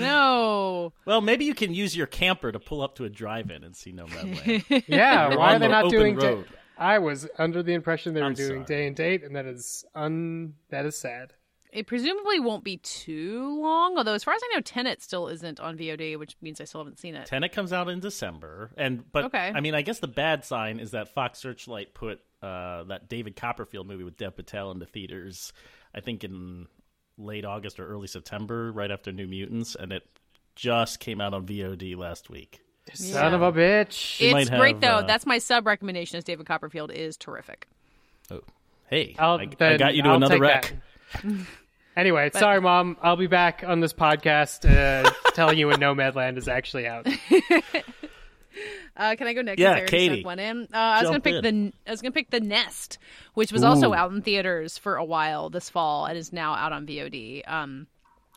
[0.00, 0.92] No!
[1.04, 3.92] well, maybe you can use your camper to pull up to a drive-in and see
[3.92, 4.84] Nomadland.
[4.88, 6.16] Yeah, You're why are on they not doing?
[6.16, 6.46] Da- road.
[6.76, 8.80] I was under the impression they were I'm doing sorry.
[8.80, 11.32] day and date, and that is un that is sad.
[11.72, 13.98] It presumably won't be too long.
[13.98, 16.80] Although, as far as I know, Tenet still isn't on VOD, which means I still
[16.80, 17.26] haven't seen it.
[17.26, 19.52] Tenet comes out in December, and but Okay.
[19.54, 23.36] I mean, I guess the bad sign is that Fox Searchlight put uh, that David
[23.36, 25.52] Copperfield movie with Dev Patel into theaters.
[25.94, 26.68] I think in
[27.18, 30.04] late August or early September, right after New Mutants, and it
[30.56, 32.60] just came out on VOD last week.
[32.94, 34.18] Son of a bitch!
[34.20, 34.88] You It's might great have, though.
[34.98, 36.16] uh, That's my sub recommendation.
[36.18, 37.68] Is David Copperfield is terrific.
[38.30, 38.40] Oh,
[38.88, 40.74] hey, I'll, I, I got you to I'll another take rec.
[41.22, 41.32] that.
[41.96, 42.96] Anyway, sorry, mom.
[43.02, 47.08] I'll be back on this podcast uh, telling you when Nomadland is actually out.
[48.96, 49.60] Uh, can I go next?
[49.60, 50.24] Yeah, Katie.
[50.24, 50.62] One in.
[50.74, 51.72] Uh, I was gonna pick the.
[51.86, 52.98] I was gonna pick the Nest,
[53.34, 56.72] which was also out in theaters for a while this fall and is now out
[56.72, 57.42] on VOD.
[57.48, 57.86] Um,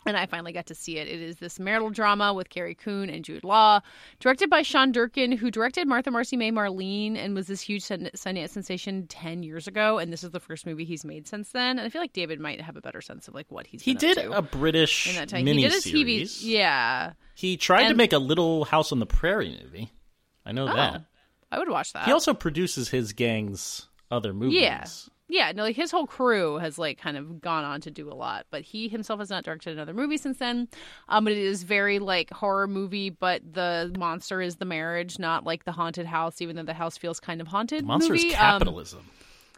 [0.05, 1.07] and I finally got to see it.
[1.07, 3.81] It is this marital drama with Carrie Coon and Jude Law,
[4.19, 8.09] directed by Sean Durkin, who directed Martha Marcy May Marlene and was this huge Sun-
[8.15, 9.97] Sundance sensation ten years ago.
[9.97, 11.77] And this is the first movie he's made since then.
[11.79, 13.81] And I feel like David might have a better sense of like what he's.
[13.81, 15.45] He did a British in that time.
[15.45, 16.37] mini He did a TV.
[16.41, 17.13] Yeah.
[17.33, 19.91] He tried to make a Little House on the Prairie movie.
[20.45, 21.05] I know Oh, that.
[21.51, 22.05] I would watch that.
[22.05, 24.59] He also produces his gang's other movies.
[24.61, 24.85] Yeah.
[25.33, 28.13] Yeah, no, like his whole crew has like kind of gone on to do a
[28.13, 30.67] lot, but he himself has not directed another movie since then.
[31.07, 35.45] Um, but it is very like horror movie, but the monster is the marriage, not
[35.45, 37.85] like the haunted house, even though the house feels kind of haunted.
[37.85, 38.35] Monsters movie.
[38.35, 39.05] Um, capitalism.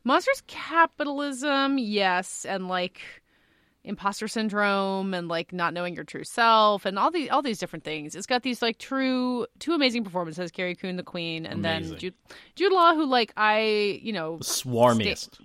[0.03, 2.99] monsters capitalism, yes, and like
[3.83, 7.83] imposter syndrome and like not knowing your true self and all these all these different
[7.83, 8.15] things.
[8.15, 11.89] It's got these like true two amazing performances, Carrie Coon the Queen and Amazing.
[11.91, 12.13] then Jude,
[12.55, 15.39] Jude Law who like I, you know, Swarmiest.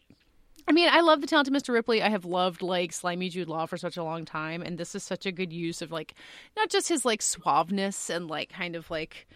[0.69, 1.73] I mean, I love the talented Mr.
[1.73, 2.03] Ripley.
[2.03, 5.03] I have loved like slimy Jude Law for such a long time, and this is
[5.03, 6.15] such a good use of like
[6.57, 9.27] not just his like suaveness and like kind of like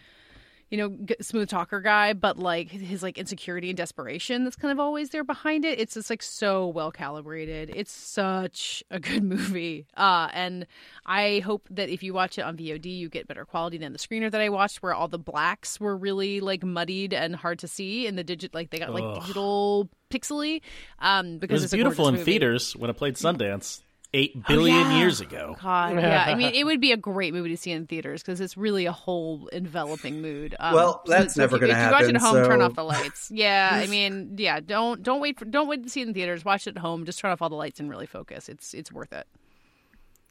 [0.73, 4.79] you know smooth talker guy, but like his like insecurity and desperation that's kind of
[4.79, 5.79] always there behind it.
[5.79, 7.71] It's just like so well calibrated.
[7.75, 10.65] It's such a good movie, uh, and
[11.05, 13.99] I hope that if you watch it on VOD, you get better quality than the
[13.99, 17.67] screener that I watched, where all the blacks were really like muddied and hard to
[17.67, 19.21] see, and the digit like they got like Ugh.
[19.21, 20.61] digital pixely.
[20.97, 22.23] Um, It because was it's a beautiful in movie.
[22.25, 23.81] theaters when it played Sundance
[24.13, 24.97] eight billion yeah.
[24.99, 25.55] years ago.
[25.61, 26.25] God, yeah.
[26.27, 28.85] I mean, it would be a great movie to see in theaters because it's really
[28.85, 30.55] a whole enveloping mood.
[30.59, 32.75] Um, Well, that's never if you- gonna If you watch it at home, turn off
[32.75, 33.31] the lights.
[33.31, 34.59] Yeah, I mean, yeah.
[34.59, 36.45] Don't don't wait for don't wait to see it in theaters.
[36.45, 37.05] Watch it at home.
[37.05, 38.49] Just turn off all the lights and really focus.
[38.49, 39.27] It's it's worth it.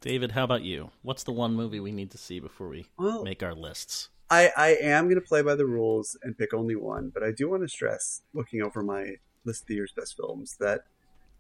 [0.01, 0.91] David, how about you?
[1.03, 4.09] What's the one movie we need to see before we Well- make our lists?
[4.31, 7.33] I, I am going to play by the rules and pick only one, but I
[7.33, 10.85] do want to stress, looking over my list of the year's best films, that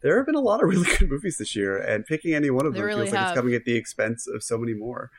[0.02, 2.66] there have been a lot of really good movies this year, and picking any one
[2.66, 5.10] of them really feels like it's coming at the expense of so many more.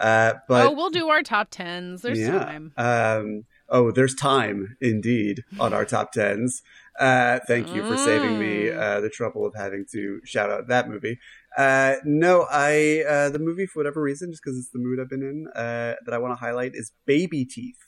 [0.00, 2.02] Uh, but oh, we'll do our top tens.
[2.02, 2.72] There's yeah, time.
[2.76, 6.62] Um, oh, there's time indeed on our top tens.
[6.98, 8.78] Uh, thank you for saving me Mm.
[8.78, 11.18] uh, the trouble of having to shout out that movie.
[11.56, 15.08] Uh, no, I uh, the movie for whatever reason, just because it's the mood I've
[15.08, 17.78] been in, uh, that I want to highlight is Baby Teeth.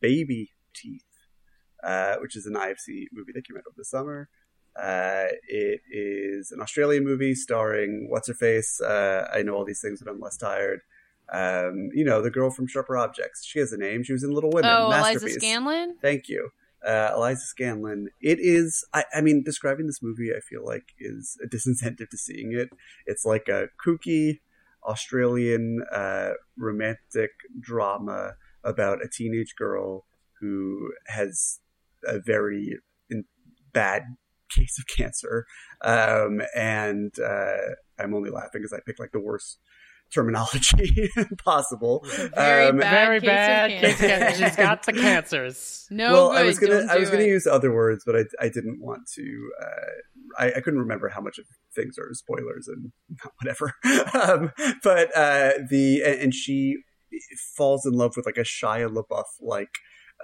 [0.00, 1.04] Baby Teeth,
[1.82, 4.28] uh, which is an IFC movie that came out over the summer.
[4.80, 8.80] Uh, it is an Australian movie starring what's her face.
[8.80, 10.80] Uh, I know all these things, but I'm less tired.
[11.32, 13.44] Um, you know the girl from Sharper Objects.
[13.44, 14.04] She has a name.
[14.04, 14.70] She was in Little Women.
[14.72, 15.94] Oh, Eliza Scanlen.
[16.00, 16.50] Thank you.
[16.86, 18.06] Uh, Eliza Scanlen.
[18.20, 22.16] It is, I, I mean, describing this movie, I feel like is a disincentive to
[22.16, 22.68] seeing it.
[23.06, 24.40] It's like a kooky
[24.84, 30.04] Australian uh, romantic drama about a teenage girl
[30.40, 31.58] who has
[32.06, 32.78] a very
[33.10, 33.24] in,
[33.72, 34.16] bad
[34.54, 35.46] case of cancer.
[35.82, 37.56] Um, and uh,
[37.98, 39.58] I'm only laughing because I picked like the worst
[40.14, 41.10] terminology
[41.44, 42.04] possible.
[42.34, 43.86] Very Um, bad Very case of bad cancer.
[43.86, 44.44] case of cancer.
[44.44, 45.86] She's got the cancers.
[45.90, 46.38] No well, good.
[46.38, 47.28] I was gonna Don't I was gonna it.
[47.28, 49.50] use other words, but I I didn't want to.
[49.60, 49.90] Uh,
[50.38, 52.92] I, I couldn't remember how much of things are spoilers and
[53.40, 53.72] whatever.
[54.14, 54.52] um,
[54.84, 56.76] but uh, the and she
[57.56, 59.70] falls in love with like a Shia LaBeouf like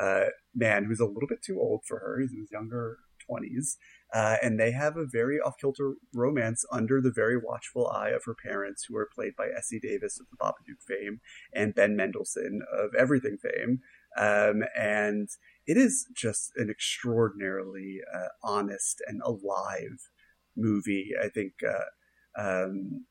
[0.00, 2.20] uh, man who's a little bit too old for her.
[2.20, 3.76] He's in his younger twenties.
[4.12, 8.34] Uh, and they have a very off-kilter romance under the very watchful eye of her
[8.34, 11.20] parents, who are played by Essie Davis of the Babadook fame
[11.54, 13.80] and Ben Mendelsohn of Everything fame.
[14.18, 15.28] Um, and
[15.66, 20.10] it is just an extraordinarily uh, honest and alive
[20.56, 21.12] movie.
[21.18, 23.06] I think uh, um,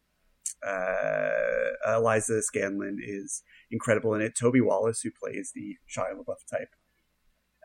[0.66, 4.38] uh, Eliza Scanlen is incredible in it.
[4.38, 6.76] Toby Wallace, who plays the Shia LaBeouf type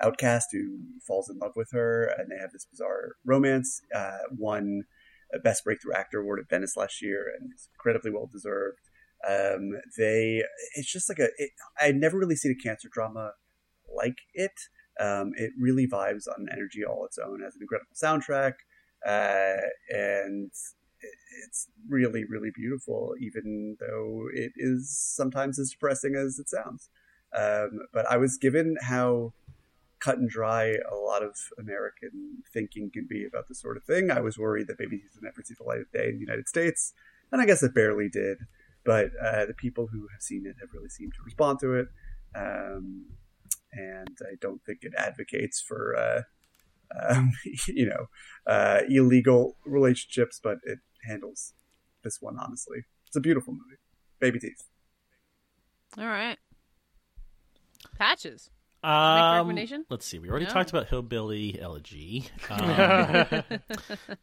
[0.02, 3.80] outcast, who falls in love with her, and they have this bizarre romance.
[3.94, 4.82] Uh, won
[5.34, 8.78] a Best Breakthrough Actor award at Venice last year, and it's incredibly well deserved.
[9.28, 10.42] Um, they,
[10.74, 11.28] it's just like a.
[11.38, 13.32] It, I'd never really seen a cancer drama
[13.94, 14.52] like it.
[14.98, 17.40] Um, it really vibes on energy all its own.
[17.40, 18.54] It has an incredible soundtrack,
[19.06, 20.50] uh, and
[21.46, 26.88] it's really, really beautiful, even though it is sometimes as depressing as it sounds.
[27.36, 29.32] Um, but I was given how
[30.00, 34.10] cut and dry a lot of American thinking can be about this sort of thing.
[34.10, 36.20] I was worried that Baby Teeth would never see the light of day in the
[36.20, 36.92] United States,
[37.32, 38.38] and I guess it barely did.
[38.84, 41.88] But uh, the people who have seen it have really seemed to respond to it,
[42.36, 43.06] um,
[43.72, 46.22] and I don't think it advocates for uh,
[47.08, 47.32] um,
[47.66, 48.06] you know
[48.46, 51.54] uh, illegal relationships, but it handles
[52.04, 52.84] this one honestly.
[53.06, 53.80] It's a beautiful movie,
[54.20, 54.64] Baby Teeth.
[55.98, 56.38] All right.
[57.98, 58.50] Patches.
[58.86, 59.84] Um, recommendation?
[59.90, 60.18] Let's see.
[60.18, 60.52] We already No?
[60.52, 62.26] talked about Hillbilly Elegy.
[62.48, 63.42] Um,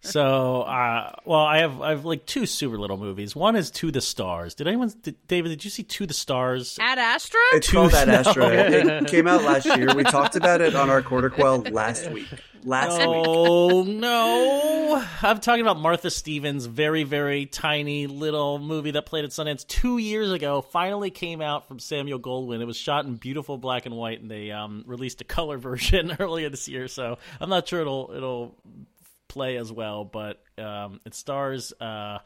[0.02, 3.36] so, uh, well, I have I have like two super little movies.
[3.36, 4.56] One is To the Stars.
[4.56, 5.49] Did anyone, did, David?
[5.49, 6.78] Did you see To the Stars?
[6.80, 7.39] Ad Astra?
[7.54, 8.47] It's called that Astra.
[8.49, 9.93] It came out last year.
[9.93, 12.28] We talked about it on our quarter quell last week.
[12.65, 13.26] Last week.
[13.28, 15.06] Oh no!
[15.21, 19.97] I'm talking about Martha Stephens' very, very tiny little movie that played at Sundance two
[19.97, 20.62] years ago.
[20.62, 22.62] Finally came out from Samuel Goldwyn.
[22.62, 26.15] It was shot in beautiful black and white, and they um, released a color version
[26.19, 26.88] earlier this year.
[26.88, 28.56] So I'm not sure it'll it'll
[29.28, 31.73] play as well, but um, it stars.
[31.82, 32.19] Uh,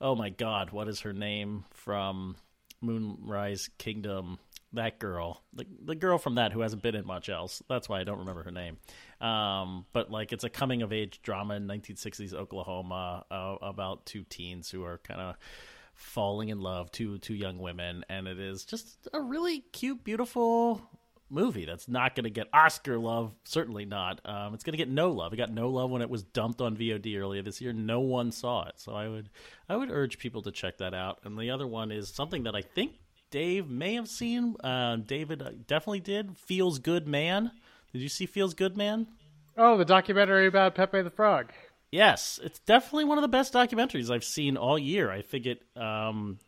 [0.00, 2.36] oh my God, what is her name from
[2.80, 4.38] Moonrise Kingdom?
[4.74, 7.62] That girl, the the girl from that who hasn't been in much else.
[7.68, 8.78] That's why I don't remember her name.
[9.20, 14.24] Um, but like it's a coming of age drama in 1960s Oklahoma uh, about two
[14.24, 15.36] teens who are kind of
[15.94, 20.80] falling in love, two two young women, and it is just a really cute, beautiful
[21.32, 23.32] movie that's not going to get Oscar love.
[23.44, 24.20] Certainly not.
[24.24, 25.32] Um, it's going to get no love.
[25.32, 27.72] It got no love when it was dumped on VOD earlier this year.
[27.72, 29.30] No one saw it, so I would
[29.68, 31.20] I would urge people to check that out.
[31.24, 32.92] And the other one is something that I think
[33.32, 34.54] Dave may have seen.
[34.62, 36.36] Uh, David uh, definitely did.
[36.36, 37.50] Feels Good Man.
[37.92, 39.08] Did you see Feels Good Man?
[39.56, 41.52] Oh, the documentary about Pepe the Frog.
[41.90, 45.10] Yes, it's definitely one of the best documentaries I've seen all year.
[45.10, 46.38] I think it, um,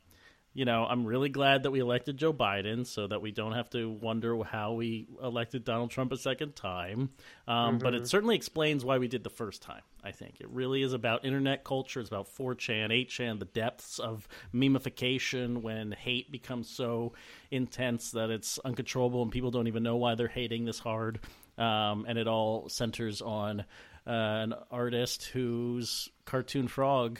[0.54, 3.68] you know, I'm really glad that we elected Joe Biden so that we don't have
[3.70, 7.10] to wonder how we elected Donald Trump a second time.
[7.48, 10.36] Um, But it certainly explains why we did the first time, I think.
[10.40, 11.98] It really is about internet culture.
[11.98, 17.14] It's about 4chan, 8chan, the depths of memification when hate becomes so
[17.50, 21.18] intense that it's uncontrollable and people don't even know why they're hating this hard.
[21.58, 23.60] Um, and it all centers on
[24.06, 27.18] uh, an artist whose cartoon frog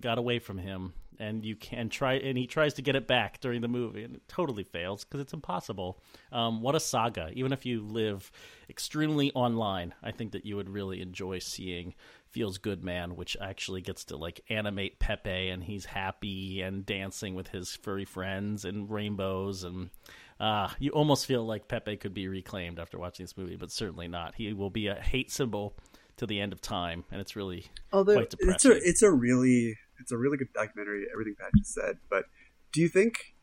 [0.00, 3.40] got away from him and you can try, and he tries to get it back
[3.40, 6.00] during the movie, and it totally fails because it's impossible.
[6.32, 7.30] Um, what a saga!
[7.34, 8.30] Even if you live
[8.68, 11.94] extremely online, I think that you would really enjoy seeing
[12.30, 17.34] feels good man which actually gets to like animate pepe and he's happy and dancing
[17.34, 19.90] with his furry friends and rainbows and
[20.38, 24.08] uh, you almost feel like pepe could be reclaimed after watching this movie but certainly
[24.08, 25.74] not he will be a hate symbol
[26.16, 29.76] to the end of time and it's really Although quite it's a it's a really
[30.00, 31.06] it's a really good documentary.
[31.12, 32.24] Everything Pat just said, but
[32.72, 33.34] do you think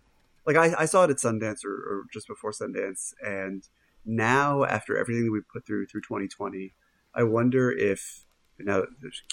[0.45, 3.63] like I, I saw it at Sundance or, or just before Sundance, and
[4.05, 6.73] now after everything that we've put through through 2020,
[7.15, 8.25] I wonder if
[8.59, 8.83] now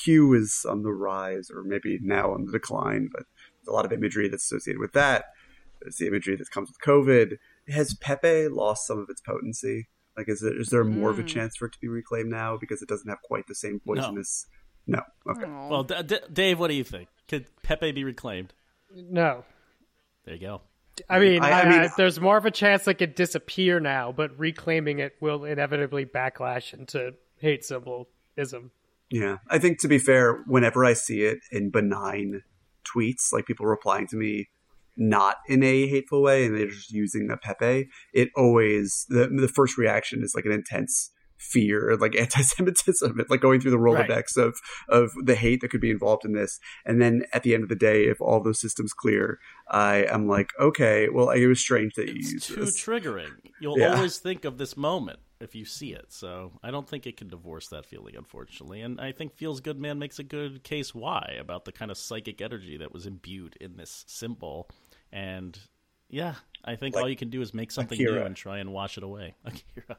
[0.03, 3.25] Q is on the rise or maybe now on the decline, but
[3.61, 5.27] there's a lot of imagery that's associated with that.
[5.81, 7.39] There's the imagery that comes with COVID.
[7.69, 9.89] Has Pepe lost some of its potency?
[10.17, 11.29] Like, is there, is there more of a hmm.
[11.29, 14.47] chance for it to be reclaimed now because it doesn't have quite the same poisonous?
[14.87, 15.03] No.
[15.29, 15.45] Okay.
[15.47, 18.53] well D- D- dave what do you think could pepe be reclaimed
[18.95, 19.45] No.
[20.25, 20.63] there you go
[21.09, 23.81] I mean, I- I, I mean- I- there's more of a chance it could disappear
[23.81, 28.71] now, but reclaiming it will inevitably backlash into hate symbolism.
[29.11, 32.43] Yeah, I think to be fair, whenever I see it in benign
[32.85, 34.49] tweets, like people replying to me
[34.97, 39.49] not in a hateful way and they're just using the Pepe, it always the the
[39.49, 41.11] first reaction is like an intense
[41.43, 45.81] fear, like anti-Semitism, It's like going through the Rolodex of of the hate that could
[45.81, 46.59] be involved in this.
[46.87, 49.39] And then at the end of the day, if all those systems clear,
[49.69, 52.81] I am like, okay, well, it was strange that you it's used too this.
[52.81, 53.95] triggering you'll Yeah.
[53.95, 57.29] always think of this moment if you see it so i don't think it can
[57.29, 61.37] divorce that feeling unfortunately and i think feels good man makes a good case why
[61.41, 64.69] about the kind of psychic energy that was imbued in this symbol
[65.11, 65.59] and
[66.09, 66.35] yeah
[66.65, 68.97] i think Like all you can do is make something new and try and wash
[68.99, 69.99] it away Akira.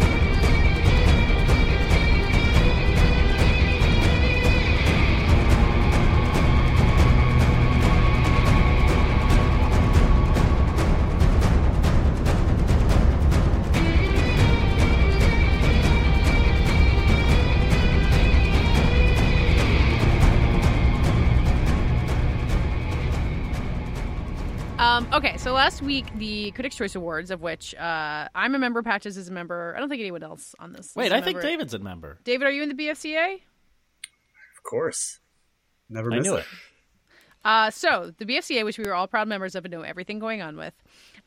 [24.81, 28.81] Um, okay, so last week the Critics' Choice Awards, of which uh, I'm a member,
[28.81, 29.75] Patches is a member.
[29.77, 30.93] I don't think anyone else on this.
[30.95, 31.49] wait is a i think member.
[31.49, 33.35] david's a member David, are you in the BFCA?
[33.35, 35.19] Of course,
[35.87, 36.39] never i miss knew it.
[36.39, 36.45] it
[37.45, 40.41] Uh, so the BFCA, which we were all proud members of and know everything going
[40.41, 40.73] on with,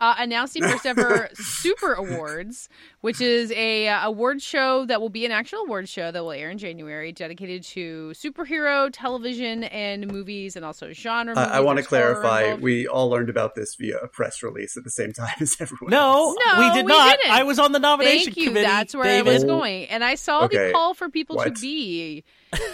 [0.05, 2.69] uh, announced the first ever Super Awards,
[3.01, 6.33] which is a uh, award show that will be an actual award show that will
[6.33, 11.35] air in January, dedicated to superhero television and movies, and also genre.
[11.35, 11.49] Uh.
[11.53, 12.63] I want to clarify, involved.
[12.63, 15.91] we all learned about this via a press release at the same time as everyone.
[15.91, 16.37] no, else.
[16.47, 17.33] No, we did we not didn't.
[17.33, 18.49] i was on the nomination Thank you.
[18.49, 19.31] committee That's where David.
[19.31, 20.67] I was going, and I saw Okay.
[20.69, 21.55] the call for people What?
[21.55, 22.25] to be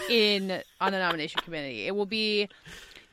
[0.08, 1.86] in on the nomination committee.
[1.86, 2.48] It will be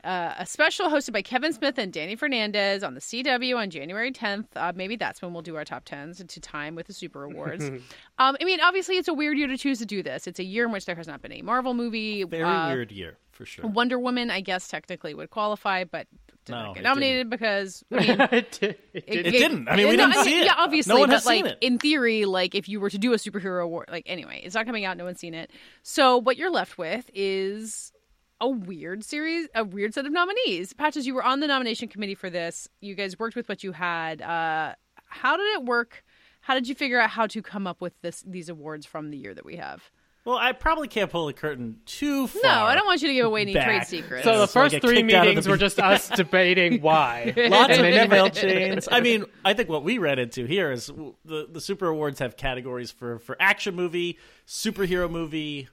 [0.04, 4.12] uh, a special hosted by Kevin Smith and Dani Fernandez on the CW on January
[4.12, 4.46] 10th.
[4.56, 7.64] Uh, maybe that's when we'll do our top tens to time with the Super Awards.
[8.18, 10.26] um, I mean, obviously, it's a weird year to choose to do this.
[10.26, 12.24] It's a year in which there has not been a Marvel movie.
[12.24, 16.06] very Uh, weird year for sure Wonder Woman, I guess, technically would qualify, but
[16.44, 19.68] did No, not get nominated because I mean, it, did- it it, It didn't.
[19.68, 20.44] I mean, we no, didn't see it.
[20.46, 21.58] Yeah, obviously, No one but has like seen it.
[21.60, 24.64] in theory, like if you were to do a superhero award, like anyway, it's not
[24.66, 24.96] coming out.
[24.96, 25.50] No one's seen it.
[25.82, 27.92] So what you're left with is
[28.40, 30.72] a weird series, a weird set of nominees.
[30.72, 32.68] Patches, you were on the nomination committee for this.
[32.80, 34.22] You guys worked with what you had.
[34.22, 34.74] Uh,
[35.06, 36.04] how did it work?
[36.40, 39.18] How did you figure out how to come up with this these awards from the
[39.18, 39.90] year that we have?
[40.24, 43.14] well i probably can't pull the curtain too far No, I don't want you to
[43.14, 44.24] give away any trade secrets.
[44.24, 47.32] so the first get three kicked the meetings were just us debating why.
[47.36, 48.88] Lots of And they never- email chains.
[48.90, 50.88] I mean, I think what we read into here is
[51.24, 55.68] the the Super Awards have categories for for action movie, superhero movie,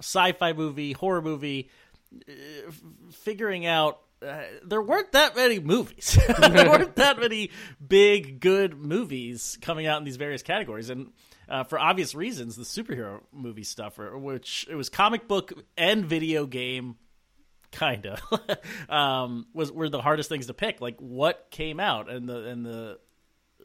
[0.00, 1.70] sci-fi movie, horror movie.
[2.28, 2.70] Uh,
[3.12, 6.18] figuring out uh, there weren't that many movies.
[6.38, 7.50] there weren't that many
[7.86, 11.12] big good movies coming out in these various categories, and
[11.48, 16.46] uh, for obvious reasons, the superhero movie stuff, which it was comic book and video
[16.46, 16.96] game
[17.70, 18.20] kind of
[18.88, 20.80] um, was were the hardest things to pick.
[20.80, 22.98] Like what came out, and the and the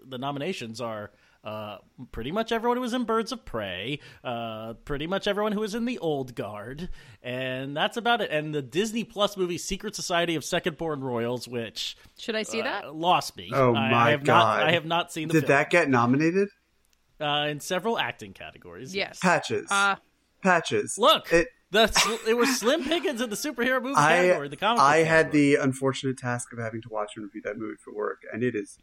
[0.06, 1.12] the nominations are
[1.44, 1.78] uh,
[2.12, 5.74] pretty much everyone who was in Birds of Prey, uh, pretty much everyone who was
[5.76, 6.90] in the Old Guard,
[7.24, 8.30] and that's about it.
[8.32, 12.62] And the Disney Plus movie Secret Society of Second Born Royals, which Should I see
[12.62, 12.86] that?
[12.86, 13.50] uh, lost me.
[13.54, 14.58] Oh I, my I have God.
[14.60, 15.48] Not, I have not seen the Did film.
[15.50, 16.50] that get nominated?
[17.22, 18.96] uh, in several acting categories.
[18.96, 19.20] Yes.
[19.20, 19.68] Patches.
[19.72, 19.96] Uh,
[20.44, 20.96] Patches.
[20.98, 24.48] Look, It, that's it was Slim Pickens in the superhero movie I category.
[24.50, 25.54] The comic book I had category.
[25.56, 28.56] the unfortunate task of having to watch and review that movie for work, and it
[28.56, 28.78] is.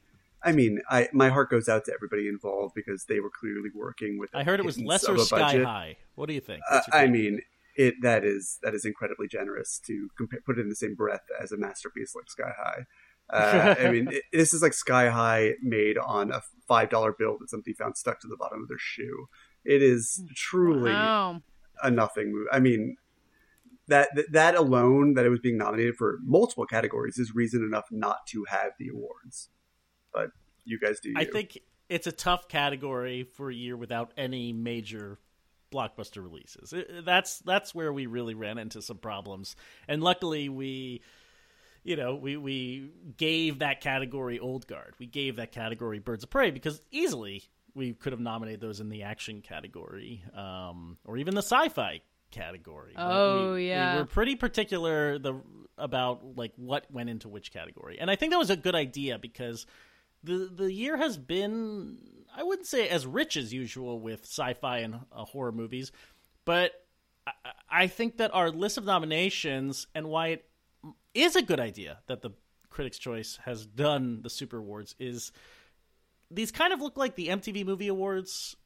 [0.46, 4.18] I mean, I my heart goes out to everybody involved because they were clearly working
[4.18, 4.30] with.
[4.34, 5.64] I heard it was lesser sky budget.
[5.64, 5.96] high.
[6.14, 6.62] What do you think?
[6.70, 7.40] Uh, I mean,
[7.76, 11.24] it that is that is incredibly generous to compare, put it in the same breath
[11.42, 12.84] as a masterpiece like Sky High.
[13.28, 17.36] Uh, I mean, it, this is like Sky High made on a five dollar bill
[17.40, 19.26] that somebody found stuck to the bottom of their shoe.
[19.64, 21.42] It is truly Wow.
[21.82, 22.46] a nothing movie.
[22.52, 22.96] I mean,
[23.88, 27.86] that that- that alone, that it was being nominated for multiple categories, is reason enough
[27.90, 29.50] not to have the awards.
[30.16, 30.30] But
[30.64, 31.10] you guys do.
[31.10, 31.14] You.
[31.18, 31.58] I think
[31.90, 35.18] it's a tough category for a year without any major
[35.70, 36.72] blockbuster releases.
[37.04, 39.54] That's that's where we really ran into some problems,
[39.86, 41.02] and luckily we.
[41.84, 44.94] You know, we, we gave that category Old Guard.
[44.98, 47.44] We gave that category Birds of Prey because easily
[47.76, 52.00] we could have nominated those in the action category um, or even the sci-fi
[52.32, 52.94] category.
[52.96, 53.94] Oh, we, yeah.
[53.94, 55.40] we were pretty particular the
[55.78, 59.16] about like what went into which category, and I think that was a good idea
[59.18, 59.66] because
[60.26, 61.98] the the year has been
[62.36, 65.92] I wouldn't say as rich as usual with sci-fi and uh, horror movies,
[66.44, 66.72] but
[67.26, 67.32] I,
[67.70, 70.44] I think that our list of nominations and why it
[71.14, 72.30] is a good idea that the
[72.68, 75.32] Critics' Choice has done the Super Awards is
[76.30, 78.56] these kind of look like the MTV Movie Awards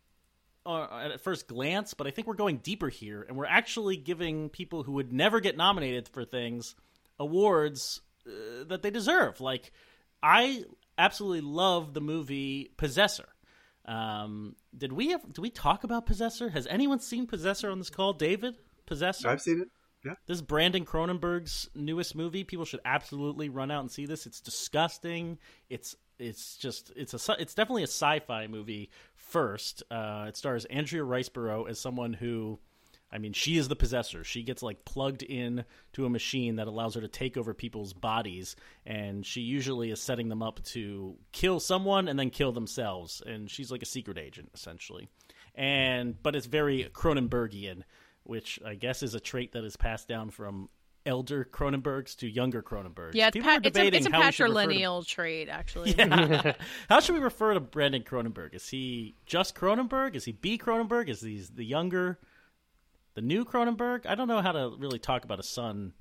[0.66, 4.48] uh, at first glance, but I think we're going deeper here, and we're actually giving
[4.48, 6.74] people who would never get nominated for things
[7.18, 9.40] awards uh, that they deserve.
[9.40, 9.72] Like,
[10.22, 10.64] I
[11.00, 13.28] absolutely love the movie Possessor.
[13.86, 16.50] Um, did we have, did we talk about Possessor?
[16.50, 18.12] Has anyone seen Possessor on this call?
[18.12, 19.28] David, Possessor.
[19.28, 19.68] I've seen it.
[20.04, 20.14] Yeah.
[20.26, 22.44] This is Brandon Cronenberg's newest movie.
[22.44, 24.26] People should absolutely run out and see this.
[24.26, 25.38] It's disgusting.
[25.68, 28.90] It's it's just it's a it's definitely a sci-fi movie.
[29.14, 32.58] First, uh, it stars Andrea Riseborough as someone who,
[33.12, 34.22] I mean, she is the possessor.
[34.24, 37.92] She gets like plugged in to a machine that allows her to take over people's
[37.92, 38.56] bodies,
[38.86, 43.22] and she usually is setting them up to kill someone and then kill themselves.
[43.26, 45.08] And she's like a secret agent essentially.
[45.54, 47.82] And but it's very Cronenbergian
[48.24, 50.68] which I guess is a trait that is passed down from
[51.06, 53.14] elder Cronenbergs to younger Cronenbergs.
[53.14, 55.94] Yeah, it's, pa- it's a, it's a how we should refer to- patrilineal trait, actually.
[55.98, 56.52] Yeah.
[56.88, 58.54] how should we refer to Brandon Cronenberg?
[58.54, 60.14] Is he just Cronenberg?
[60.14, 61.08] Is he B Cronenberg?
[61.08, 62.18] Is he the younger,
[63.14, 64.06] the new Cronenberg?
[64.06, 65.92] I don't know how to really talk about a son,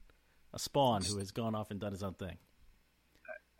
[0.53, 2.37] a spawn who has gone off and done his own thing.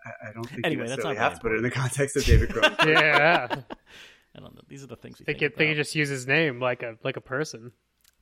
[0.05, 1.71] I, I don't think Anyway, you that's necessarily not have to put it in the
[1.71, 2.87] context of David Cronenberg.
[2.87, 3.47] yeah.
[4.37, 4.61] I don't know.
[4.67, 5.71] These are the things we They think could, they about.
[5.71, 7.71] could just use his name like a like a person.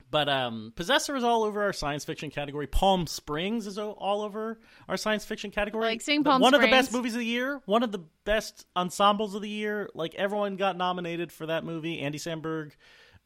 [0.09, 2.65] But um, Possessor is all over our science fiction category.
[2.65, 4.57] Palm Springs is all over
[4.87, 5.83] our science fiction category.
[5.85, 8.05] Like seeing The- Palm one of the best movies of the year, one of the
[8.23, 9.89] best ensembles of the year.
[9.93, 11.99] Like everyone got nominated for that movie.
[11.99, 12.71] Andy Samberg,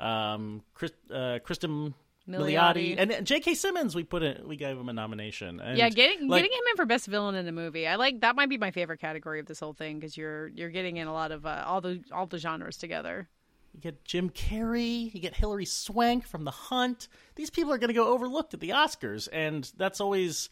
[0.01, 1.93] um, Chris, uh, Cristin
[2.27, 2.95] Milioti.
[2.97, 3.55] And J.K.
[3.55, 3.95] Simmons.
[3.95, 4.47] We put it.
[4.47, 5.59] We gave him a nomination.
[5.59, 7.87] And, Yeah, getting like, getting him in for best villain in a movie.
[7.87, 8.35] I like that.
[8.35, 11.13] Might be my favorite category of this whole thing because you're you're getting in a
[11.13, 13.27] lot of uh, all the all the genres together.
[13.73, 17.07] You get Jim Carrey, you get Hilary Swank from The Hunt.
[17.35, 20.49] These people are going to go overlooked at the Oscars, and that's always.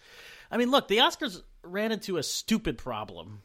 [0.50, 3.41] I mean, look, the Oscars ran into a stupid problem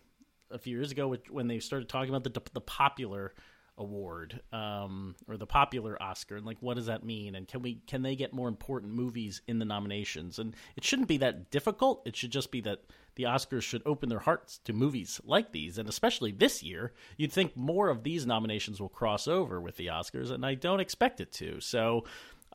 [0.51, 3.35] a few years ago when they started talking about the the popular
[3.77, 7.35] award um, or the popular Oscar, and like, what does that mean?
[7.35, 10.39] And can we can they get more important movies in the nominations?
[10.39, 12.03] And it shouldn't be that difficult.
[12.07, 12.81] It should just be that
[13.17, 17.33] the Oscars should open their hearts to movies like these, and especially this year, you'd
[17.33, 21.21] think more of these nominations will cross over with the Oscars, and I don't expect
[21.21, 21.61] it to.
[21.61, 22.05] So.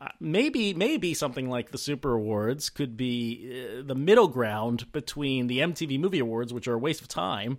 [0.01, 5.47] Uh, maybe maybe something like the Super Awards could be uh, the middle ground between
[5.47, 7.57] the MTV Movie Awards, which are a waste of time,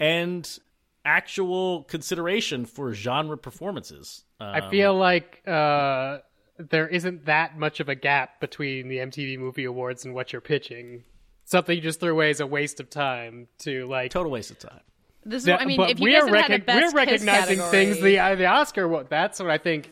[0.00, 0.58] and
[1.04, 4.24] actual consideration for genre performances.
[4.40, 6.18] Um, I feel like uh,
[6.58, 10.40] there isn't that much of a gap between the MTV Movie Awards and what you're
[10.40, 11.04] pitching.
[11.44, 14.10] Something you just threw away is a waste of time to like.
[14.10, 14.80] total waste of time.
[15.24, 16.76] This is, that- I mean, but if you we're guys had had a recog- best
[16.78, 18.88] we're kiss recognizing category, things the uh, the Oscar.
[18.88, 19.90] What that's what I think.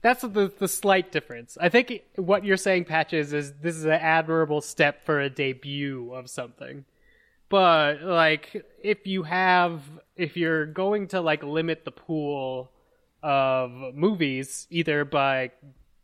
[0.00, 1.56] That's the the slight difference.
[1.60, 6.12] I think what you're saying, Patches, is this is an admirable step for a debut
[6.12, 6.84] of something.
[7.52, 9.82] But like, if you have,
[10.16, 12.72] if you're going to like limit the pool
[13.22, 15.50] of movies, either by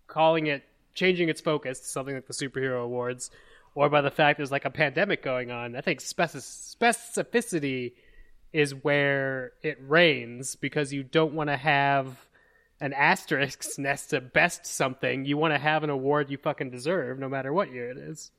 [0.08, 3.30] calling it, changing its focus to something like the superhero awards,
[3.74, 7.92] or by the fact there's like a pandemic going on, I think specificity
[8.52, 12.26] is where it reigns because you don't want to have
[12.78, 15.24] an asterisk next to best something.
[15.24, 18.32] You want to have an award you fucking deserve, no matter what year it is.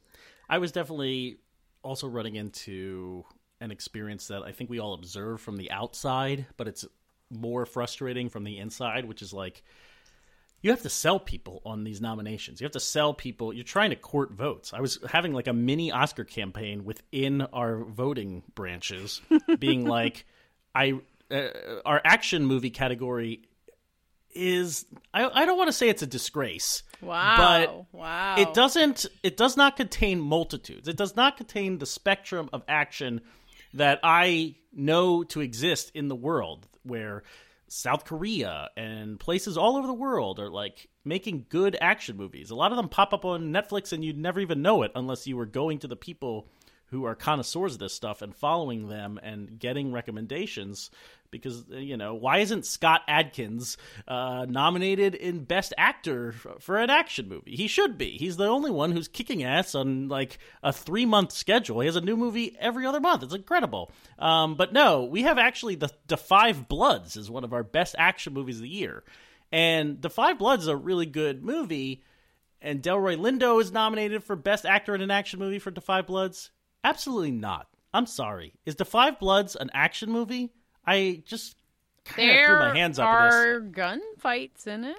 [0.48, 1.40] I was definitely
[1.84, 3.24] also running into
[3.62, 6.86] an experience that I think we all observe from the outside, but it's
[7.30, 9.64] more frustrating from the inside, which is like
[10.62, 12.60] you have to sell people on these nominations.
[12.60, 13.54] You have to sell people.
[13.54, 14.74] You're trying to court votes.
[14.74, 19.22] I was having like a mini Oscar campaign within our voting branches,
[19.60, 20.26] being like,
[20.76, 21.00] I
[21.32, 21.48] uh,
[21.86, 23.44] our action movie category
[24.32, 27.88] is I, I don't want to say it's a disgrace Wow.
[27.92, 28.36] wow.
[28.38, 29.06] It doesn't.
[29.24, 30.88] It does not contain multitudes.
[30.88, 33.22] It does not contain the spectrum of action
[33.74, 37.24] that I know to exist in the world, where
[37.68, 42.50] South Korea and places all over the world are like making good action movies.
[42.50, 45.28] A lot of them pop up on Netflix, and you'd never even know it unless
[45.28, 46.48] you were going to the people
[46.92, 50.90] who are connoisseurs of this stuff and following them and getting recommendations
[51.32, 53.78] because you know why isn't Scott Adkins
[54.08, 57.56] uh, nominated in Best Actor for an action movie?
[57.56, 58.12] He should be.
[58.12, 61.80] He's the only one who's kicking ass on like a three month schedule.
[61.80, 63.24] He has a new movie every other month.
[63.24, 63.92] It's incredible.
[64.18, 67.96] Um, but no, we have actually the the Five Bloods is one of our best
[67.98, 69.04] action movies of the year,
[69.52, 72.04] and the Five Bloods is a really good movie.
[72.62, 76.06] And Delroy Lindo is nominated for Best Actor in an Action Movie for The Five
[76.06, 76.52] Bloods.
[76.84, 77.68] Absolutely not.
[77.94, 78.54] I'm sorry.
[78.66, 80.52] Is The Five Bloods an action movie?
[80.86, 81.56] I just
[82.06, 83.36] kind of threw my hands up at this.
[83.36, 84.98] are gunfights in it.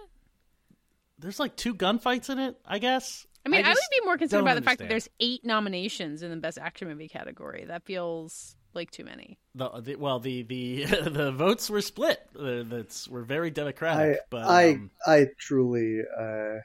[1.19, 3.27] There's like two gunfights in it, I guess.
[3.45, 5.45] I mean, I, I would be more concerned don't about the fact that there's eight
[5.45, 7.65] nominations in the Best Action Movie category.
[7.67, 9.39] That feels like too many.
[9.55, 12.21] the, the well the the the votes were split.
[12.39, 14.19] Uh, that's were very I democratic.
[14.31, 16.59] but I um, I truly uh,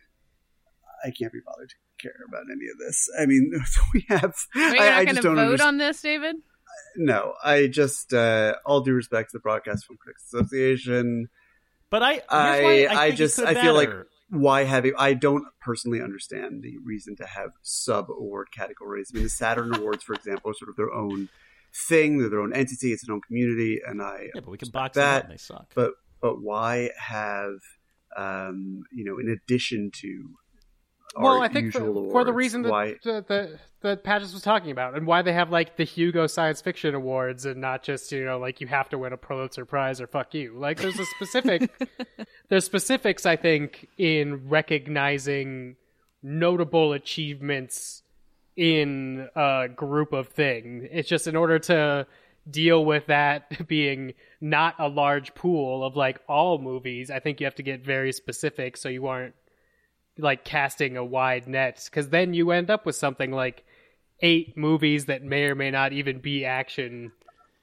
[1.04, 3.10] I can't be bothered to care about any of this.
[3.20, 3.52] I mean,
[3.94, 4.36] we have.
[4.56, 5.68] Are you I, I not going just to don't vote understand.
[5.68, 6.36] on this, David?
[6.98, 11.30] No, I just uh, all due respect to the Broadcast Film Critics Association.
[11.90, 13.92] but I here's I I, just could I feel like
[14.30, 19.12] why have you I don't personally understand the reason to have sub award categories.
[19.14, 21.30] I mean, the Saturn Awards, for example, are sort of their own
[21.88, 22.18] thing.
[22.18, 22.92] They're their own entity.
[22.92, 25.16] It's an own community, and I yeah, but we can box that.
[25.16, 25.68] out and they suck.
[25.76, 27.56] But but why have
[28.18, 30.36] um, you know in addition to
[31.16, 31.80] well, I think for,
[32.12, 35.34] for the reason that why that that, that Patches was talking about, and why they
[35.34, 38.90] have like the Hugo Science Fiction Awards, and not just you know like you have
[38.90, 40.54] to win a Pulitzer Prize or fuck you.
[40.58, 41.72] Like there's a specific
[42.50, 45.76] there's specifics I think in recognizing
[46.22, 48.02] notable achievements
[48.56, 50.88] in a group of thing.
[50.92, 52.08] It's just in order to
[52.50, 57.46] deal with that being not a large pool of like all movies, I think you
[57.46, 59.36] have to get very specific so you aren't
[60.18, 63.64] like casting a wide net because then you end up with something like
[64.22, 67.12] eight movies that may or may not even be action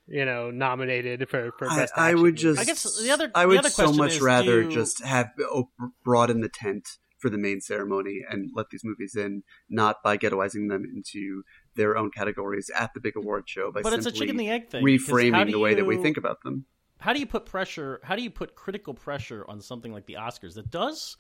[0.07, 2.43] you know nominated for for I, best I action would movie.
[2.43, 5.03] just I guess the other- I the would other so much is, rather you- just
[5.03, 9.45] have op- oh, broaden the tent for the main ceremony and let these movies in,
[9.71, 11.45] not by ghettoizing them into
[11.77, 14.49] their own categories at the big award show by But it's a chicken and the
[14.51, 16.67] egg thing, reframing do the way that we think about them.
[16.99, 20.15] how do you put pressure how do you put critical pressure on something like the
[20.15, 21.17] oscars that does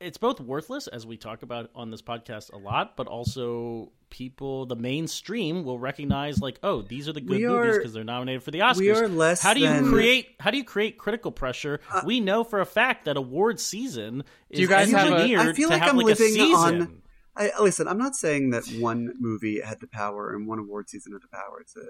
[0.00, 4.66] it's both worthless as we talk about on this podcast a lot but also people
[4.66, 8.42] the mainstream will recognize like oh these are the good We movies because they're nominated
[8.42, 10.64] for the oscars we are less how do you than- Uh, create how do you
[10.64, 15.08] create critical pressure we know for a fact that award season is you guys have
[15.10, 16.82] a- engineered I feel to like have I'm like living a season.
[16.82, 17.02] on.
[17.36, 21.12] I, listen, I'm not saying that one movie had the power and one award season
[21.12, 21.80] had the power to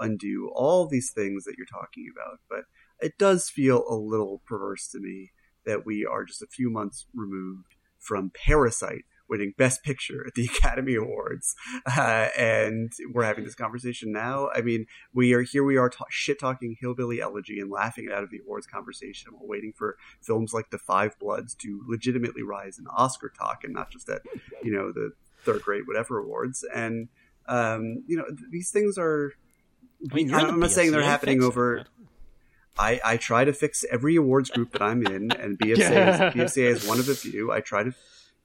[0.00, 2.64] undo all these things that you're talking about, but
[3.00, 5.32] it does feel a little perverse to me
[5.66, 10.44] that we are just a few months removed from Parasite winning Best Picture at the
[10.56, 11.54] Academy Awards,
[11.96, 14.48] uh, and we're having this conversation now.
[14.54, 15.64] I mean, we are here.
[15.64, 19.32] We are ta- shit talking hillbilly elegy and laughing it out of the awards conversation
[19.32, 23.74] while waiting for films like The Five Bloods to legitimately rise in Oscar talk and
[23.74, 24.22] not just at
[24.62, 25.12] you know the
[25.44, 26.64] third grade whatever awards.
[26.74, 27.08] And
[27.48, 29.32] um, you know th- these things are.
[30.10, 31.76] I mean, I'm, not saying they're happening over.
[31.76, 31.86] man.
[32.78, 36.66] I, I try to fix every awards group that I'm in, and BFCA, is, BFCA
[36.70, 37.50] is one of the few.
[37.52, 37.92] I try to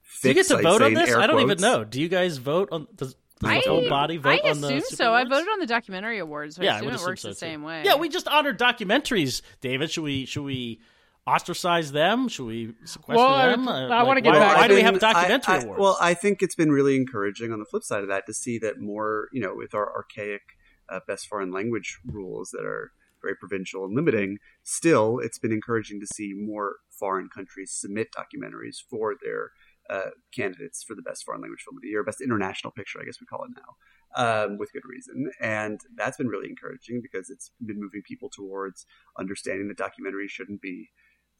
[0.02, 0.22] fix.
[0.22, 2.36] do you get to I vote on this i don't even know do you guys
[2.36, 5.14] vote on does, does I, the whole body vote I on the assume Super so.
[5.14, 6.56] I voted on the documentary awards.
[6.56, 7.38] So I yeah, I assume would it works so the too.
[7.38, 7.82] same way.
[7.84, 9.42] Yeah, we just honored documentaries.
[9.60, 10.80] David, should we should we
[11.26, 12.28] ostracize them?
[12.28, 13.66] Should we sequester Well, I- them?
[13.66, 15.80] Uh, I wanna get why, back- Why do we have documentary I- I- awards?
[15.80, 18.58] Well, I think it's been really encouraging on the flip side of that to see
[18.58, 20.42] that more, you know, with our archaic
[20.88, 26.00] uh, best foreign language rules that are very provincial and limiting, still, it's been encouraging
[26.00, 29.50] to see more foreign countries submit documentaries for their
[29.90, 33.04] uh, candidates for the best foreign language film of the year, best international picture, I
[33.04, 35.30] guess we call it now, um, with good reason.
[35.40, 38.86] And that's been really encouraging because it's been moving people towards
[39.18, 40.90] understanding that documentaries shouldn't be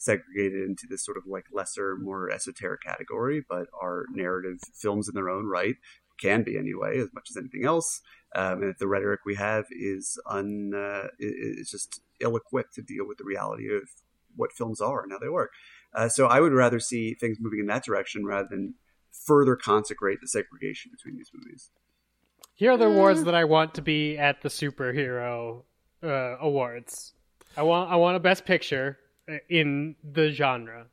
[0.02, 5.14] segregated into this sort of like lesser, more esoteric category, but are narrative films in
[5.14, 5.76] their own right,
[6.22, 8.00] can be anyway, as much as anything else.
[8.34, 12.72] Um, and if the rhetoric we have is un, uh, i- i- is just ill-equipped
[12.74, 13.82] to deal with the reality of
[14.36, 15.50] what films are and how they work.
[15.94, 18.74] Uh, so I would rather see things moving in that direction rather than
[19.26, 21.70] further consecrate the segregation between these movies.
[22.54, 25.64] Here are the awards that I want to be at the superhero
[26.02, 27.12] uh, awards.
[27.56, 28.98] I want I want a best picture
[29.28, 30.86] uh, in the genre.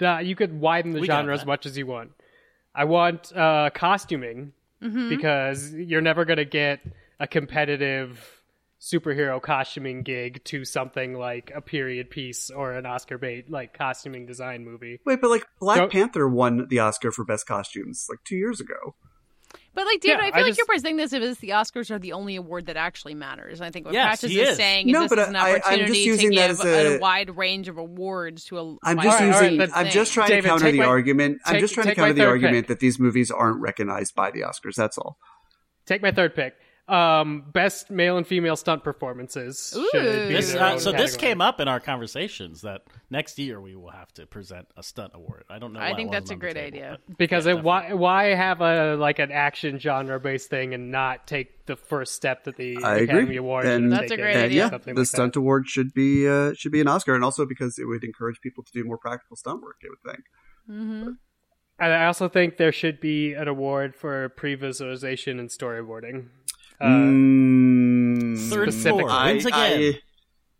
[0.00, 2.12] You could widen the We genre as much as you want.
[2.74, 4.52] I want uh, costuming
[4.82, 5.10] Mm-hmm.
[5.10, 6.80] because you're never going to get
[7.18, 8.40] a competitive
[8.80, 14.24] superhero costuming gig to something like a period piece or an Oscar bait like costuming
[14.24, 14.98] design movie.
[15.04, 18.94] Wait, but like Black Panther won the Oscar for best costumes like two years ago.
[19.72, 21.90] But like, David, Yeah, I feel I like just- you're presenting this as the Oscars
[21.92, 23.60] are the only award that actually matters.
[23.60, 24.56] And I think what Yes, Patches he is, is.
[24.56, 26.98] saying is No, this but is an I- I'm just opportunity to give a, a-
[26.98, 28.76] wide range of awards to a.
[28.82, 29.58] I'm wide just All right, all right, using.
[29.58, 31.38] then- I'm just trying David, to counter the my- argument.
[31.46, 32.68] I'm just trying to counter the argument pick.
[32.68, 34.74] that these movies aren't recognized by the Oscars.
[34.74, 35.18] That's all.
[35.86, 36.54] Take my third pick.
[36.90, 39.70] Um, best male and female stunt performances.
[39.92, 40.28] should Ooh.
[40.28, 41.28] be This, uh, so this category.
[41.30, 45.12] came up in our conversations that next year we will have to present a stunt
[45.14, 45.44] award.
[45.48, 45.78] I don't know.
[45.80, 46.98] I think it that's a wasn't on the great table, idea.
[47.16, 51.26] because Yeah, it, why why have a like an action genre based thing and not
[51.28, 53.36] take the first step that the I Academy agree.
[53.36, 54.68] Awards And- should That's a great And idea.
[54.72, 55.40] yeah, the like stunt that.
[55.40, 58.64] award should be uh, should be an Oscar, and also because it would encourage people
[58.64, 59.76] to do more practical stunt work.
[59.84, 60.24] I would think.
[60.68, 61.10] Mm-hmm.
[61.82, 66.26] And I also think there should be an award for pre-visualization and storyboarding.
[66.80, 69.94] Uh, Mm, Third Specific- floor I, wins again.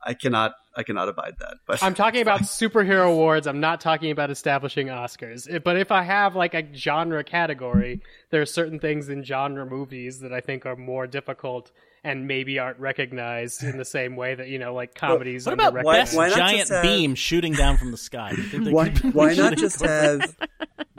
[0.04, 0.52] I, I cannot.
[0.76, 1.54] I cannot abide that.
[1.66, 3.48] But I'm talking about superhero awards.
[3.48, 5.62] I'm not talking about establishing Oscars.
[5.64, 8.00] But if I have like a genre category,
[8.30, 11.72] there are certain things in genre movies that I think are more difficult
[12.04, 15.44] and maybe aren't recognized in the same way that you know, like comedies.
[15.44, 18.30] What about best why not giant have- beam shooting down from the sky?
[18.34, 20.36] Do you think there why, why not just have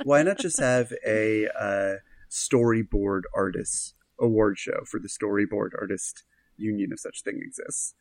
[0.03, 1.93] why not just have a uh,
[2.29, 6.23] storyboard artists award show for the storyboard artist
[6.57, 7.93] union if such thing exists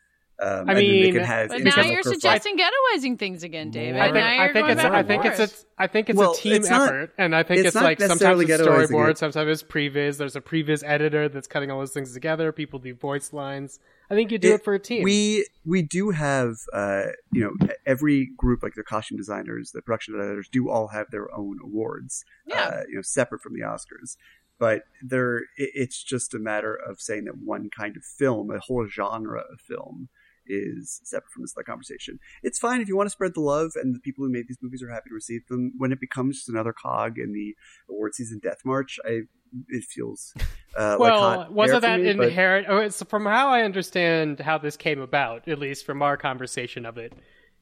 [0.42, 3.42] um, I and then they mean- could have But now you're profi- suggesting ghettoizing things
[3.42, 4.00] again, David.
[4.00, 5.50] I think, I think it's I think it's forth.
[5.52, 7.76] it's I think it's Well, a team it's not- effort, and I think it's it's,
[7.76, 9.18] like sometimes necessarily it's storyboard, it.
[9.18, 10.16] sometimes it's previs.
[10.16, 12.52] There's a previs editor that's cutting all those things together.
[12.52, 13.80] People do voice lines.
[14.10, 15.02] I think you do it, for a team.
[15.04, 20.14] We we do have uh, you know every group like the costume designers, the production
[20.14, 22.24] editors do all have their own awards.
[22.46, 22.62] Yeah.
[22.64, 24.16] Uh, you know, separate from the Oscars.
[24.60, 28.60] But there, it, it's just a matter of saying that one kind of film, a
[28.60, 30.08] whole genre of film,
[30.46, 32.20] is separate from this like, conversation.
[32.42, 34.58] It's fine if you want to spread the love, and the people who made these
[34.62, 35.72] movies are happy to receive them.
[35.78, 37.56] When it becomes just another cog in the
[37.88, 39.22] award season death march, I
[39.68, 40.32] it feels
[40.76, 42.66] uh, well, hot wasn't that me, but- inherent?
[42.68, 46.86] Oh, it's from how I understand how this came about, at least from our conversation
[46.86, 47.14] of it,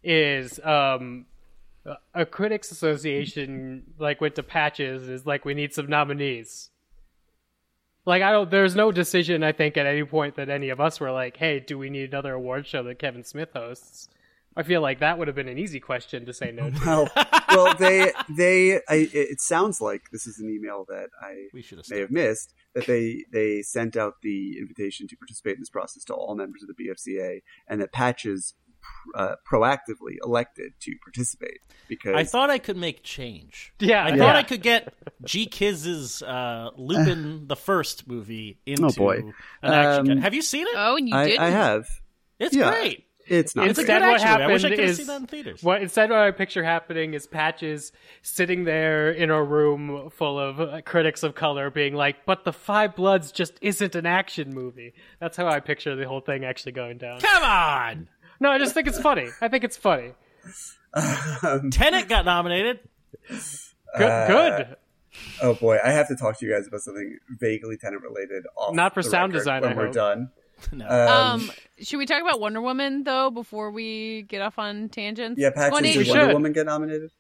[0.03, 1.27] is um,
[2.15, 6.71] a critics association like went to patches is like we need some nominees.
[8.09, 8.51] Like I don't.
[8.51, 11.61] There's no decision I think at any point that any of us were like, "Hey,
[11.61, 14.09] do we need another award show that Kevin Smith hosts?"
[14.57, 16.81] I feel like that would have been an easy question to say no to.
[16.87, 17.11] well,
[17.51, 21.77] well, they they I, it sounds like this is an email that I We should
[21.77, 25.69] have may have missed that they they sent out the invitation to participate in this
[25.69, 28.55] process to all members of the BFCA, and that Patches
[29.15, 33.73] uh, proactively elected to participate because I thought I could make change.
[33.81, 34.17] Yeah, I yeah.
[34.17, 34.93] thought I could get
[35.25, 39.23] GKIDS' uh, Lupin the First movie into Oh, boy.
[39.63, 40.13] an action.
[40.13, 40.75] Um, have you seen it?
[40.77, 41.41] Oh, and you I, didn't.
[41.41, 41.89] I have.
[42.39, 42.71] it's yeah.
[42.71, 43.05] great.
[43.31, 43.69] It's not.
[43.69, 44.43] It's a Instead, good what action.
[44.43, 45.63] I wish I could have is seen that in theaters.
[45.63, 50.59] what instead what I picture happening is Patches sitting there in a room full of
[50.59, 54.95] uh, critics of color, being like, "But the Five Bloods just isn't an action movie."
[55.21, 57.21] That's how I picture the whole thing actually going down.
[57.21, 58.09] Come on,
[58.41, 59.29] No, I just think it's funny.
[59.41, 60.13] I think it's funny.
[61.71, 62.81] Tenet got nominated.
[63.29, 64.03] Good.
[64.03, 64.77] Uh, good.
[65.43, 68.45] Oh boy, I have to talk to you guys about something vaguely Tenet related.
[68.57, 69.95] Off Not for the sound design, when I we're hope.
[69.95, 70.31] done.
[70.73, 70.89] No.
[70.89, 75.41] Um, should we talk about Wonder Woman though before we get off on tangents?
[75.41, 76.33] yeah, It's going Patches, did Wonder should.
[76.33, 77.13] Woman get nominated?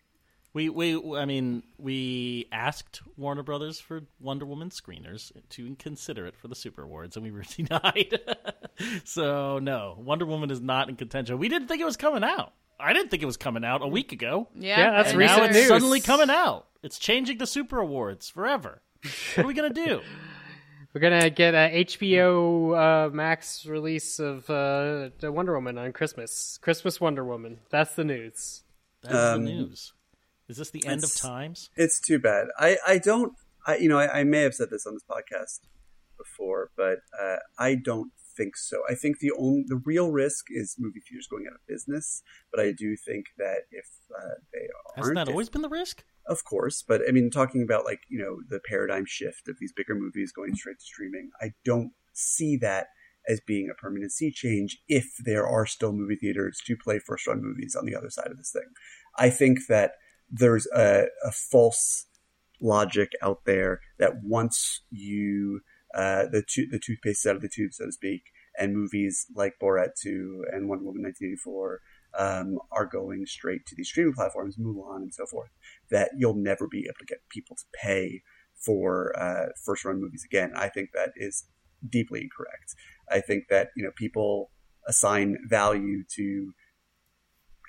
[0.54, 6.34] We we I mean we asked Warner Brothers for Wonder Woman screeners to consider it
[6.36, 8.18] for the Super Awards, and we were denied.
[9.04, 11.38] so no, Wonder Woman is not in contention.
[11.38, 12.52] We didn't think it was coming out.
[12.80, 14.48] I didn't think it was coming out a week ago.
[14.54, 15.68] Yeah, Yeah, that's and And now recent it's news.
[15.68, 16.66] suddenly coming out.
[16.82, 18.82] It's changing the Super Awards forever.
[19.34, 20.00] What are we gonna do?
[20.94, 26.58] We're gonna get a HBO uh, Max release of uh, Wonder Woman on Christmas.
[26.62, 27.58] Christmas Wonder Woman.
[27.70, 28.62] That's the news.
[29.02, 29.92] That's Um, the news.
[30.48, 31.70] Is this the end of times?
[31.76, 32.48] It's too bad.
[32.58, 33.32] I, I don't.
[33.66, 35.60] I you know I, I may have said this on this podcast
[36.16, 38.82] before, but uh, I don't think so.
[38.88, 42.22] I think the only the real risk is movie theaters going out of business.
[42.50, 43.86] But I do think that if
[44.16, 46.04] uh, they aren't, Hasn't that if- always been the risk?
[46.26, 46.82] of course.
[46.86, 50.32] But I mean, talking about like you know the paradigm shift of these bigger movies
[50.32, 52.86] going straight to streaming, I don't see that
[53.28, 57.26] as being a permanent sea change if there are still movie theaters to play first
[57.26, 58.68] run movies on the other side of this thing.
[59.18, 59.92] I think that
[60.30, 62.06] there's a, a false
[62.60, 65.60] logic out there that once you
[65.94, 68.24] uh, the to- the toothpaste out of the tube, so to speak,
[68.58, 71.80] and movies like Borat 2 and Wonder Woman 1984
[72.18, 75.50] um, are going straight to these streaming platforms, Mulan and so forth,
[75.90, 78.22] that you'll never be able to get people to pay
[78.54, 80.52] for uh, first run movies again.
[80.54, 81.44] I think that is
[81.88, 82.74] deeply incorrect.
[83.10, 84.50] I think that you know people
[84.86, 86.52] assign value to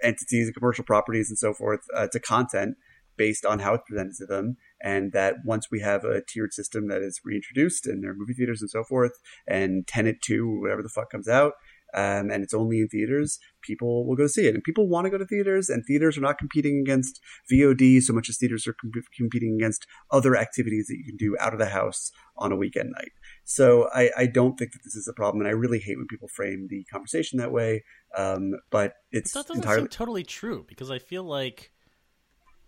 [0.04, 2.76] entities and commercial properties and so forth uh, to content
[3.18, 4.58] based on how it's presented to them.
[4.82, 8.62] And that once we have a tiered system that is reintroduced in their movie theaters
[8.62, 9.12] and so forth,
[9.46, 11.54] and Tenet 2, whatever the fuck comes out,
[11.94, 14.54] um, and it's only in theaters, people will go see it.
[14.54, 17.20] And people want to go to theaters, and theaters are not competing against
[17.52, 21.36] VOD so much as theaters are com- competing against other activities that you can do
[21.40, 23.12] out of the house on a weekend night.
[23.50, 26.06] So I, I don't think that this is a problem, and I really hate when
[26.06, 27.84] people frame the conversation that way.
[28.16, 31.72] Um, but it's That doesn't entirely seem totally true because I feel like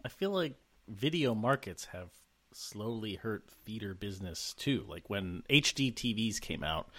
[0.04, 0.56] I feel like
[0.88, 2.10] video markets have
[2.52, 4.84] slowly hurt theater business too.
[4.88, 6.90] Like when HD TVs came out,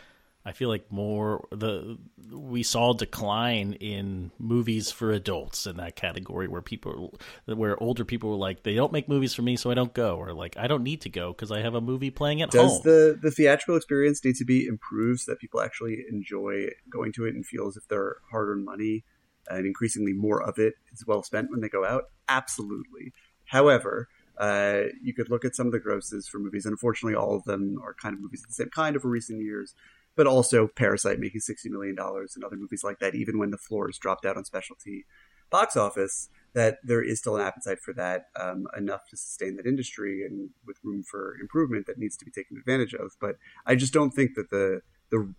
[0.45, 1.99] I feel like more the
[2.31, 7.15] we saw a decline in movies for adults in that category where people
[7.47, 10.17] where older people were like they don't make movies for me so I don't go
[10.17, 12.73] or like I don't need to go because I have a movie playing at Does
[12.73, 12.81] home.
[12.85, 17.27] the the theatrical experience need to be improved so that people actually enjoy going to
[17.27, 19.05] it and feel as if their hard earned money
[19.49, 22.05] and increasingly more of it is well spent when they go out?
[22.29, 23.13] Absolutely.
[23.47, 27.37] However, uh, you could look at some of the grosses for movies, and unfortunately, all
[27.37, 29.75] of them are kind of movies of the same kind over recent years.
[30.15, 33.59] But also, Parasite making sixty million dollars, and other movies like that, even when the
[33.59, 35.05] floor is dropped out on specialty
[35.51, 39.67] box office, that there is still an appetite for that um, enough to sustain that
[39.67, 43.13] industry and with room for improvement that needs to be taken advantage of.
[43.21, 43.37] But
[43.67, 45.33] I just don't think that the the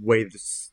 [0.00, 0.70] way this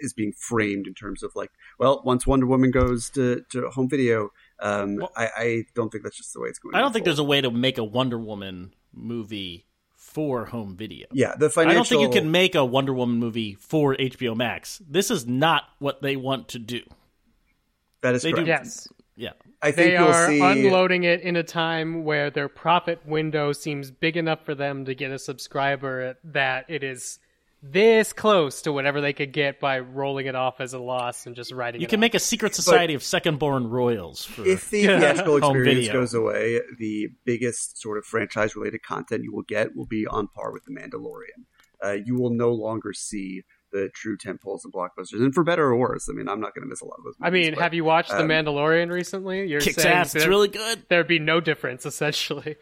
[0.00, 3.88] is being framed in terms of like, well, once Wonder Woman goes to, to home
[3.88, 6.74] video, um, Well- I, I don't think that's just the way it's going.
[6.74, 9.66] I don't think there's a way to make a Wonder Woman movie
[10.14, 11.06] for home video.
[11.12, 11.70] yeah the financial.
[11.72, 14.80] I don't think you can make a Wonder Woman movie for HBO Max.
[14.88, 16.80] This is not what they want to do.
[18.00, 18.48] that is they do- correct.
[18.48, 18.88] Yes.
[19.16, 19.30] Yeah.
[19.62, 23.52] I think They you'll are see unloading it in a time where their profit window
[23.52, 27.18] seems big enough for them to get a subscriber that it is
[27.66, 31.34] this close to whatever they could get by rolling it off as a loss and
[31.34, 32.02] just writing You it can off.
[32.02, 35.92] make a secret society of second born royals for if the theatrical experience video.
[35.94, 40.28] goes away, the biggest sort of franchise related content you will get will be on
[40.28, 41.44] par with The Mandalorian.
[41.82, 43.42] Uh, you will no longer see
[43.72, 46.08] the true tentpoles and blockbusters, and for better or worse.
[46.08, 47.14] I mean, I'm not going to miss a lot of those.
[47.20, 49.48] I mean, but, have you watched The um, Mandalorian recently?
[49.48, 50.14] You're kicks saying ass.
[50.14, 50.84] It's really good.
[50.88, 52.56] there'd be no difference essentially.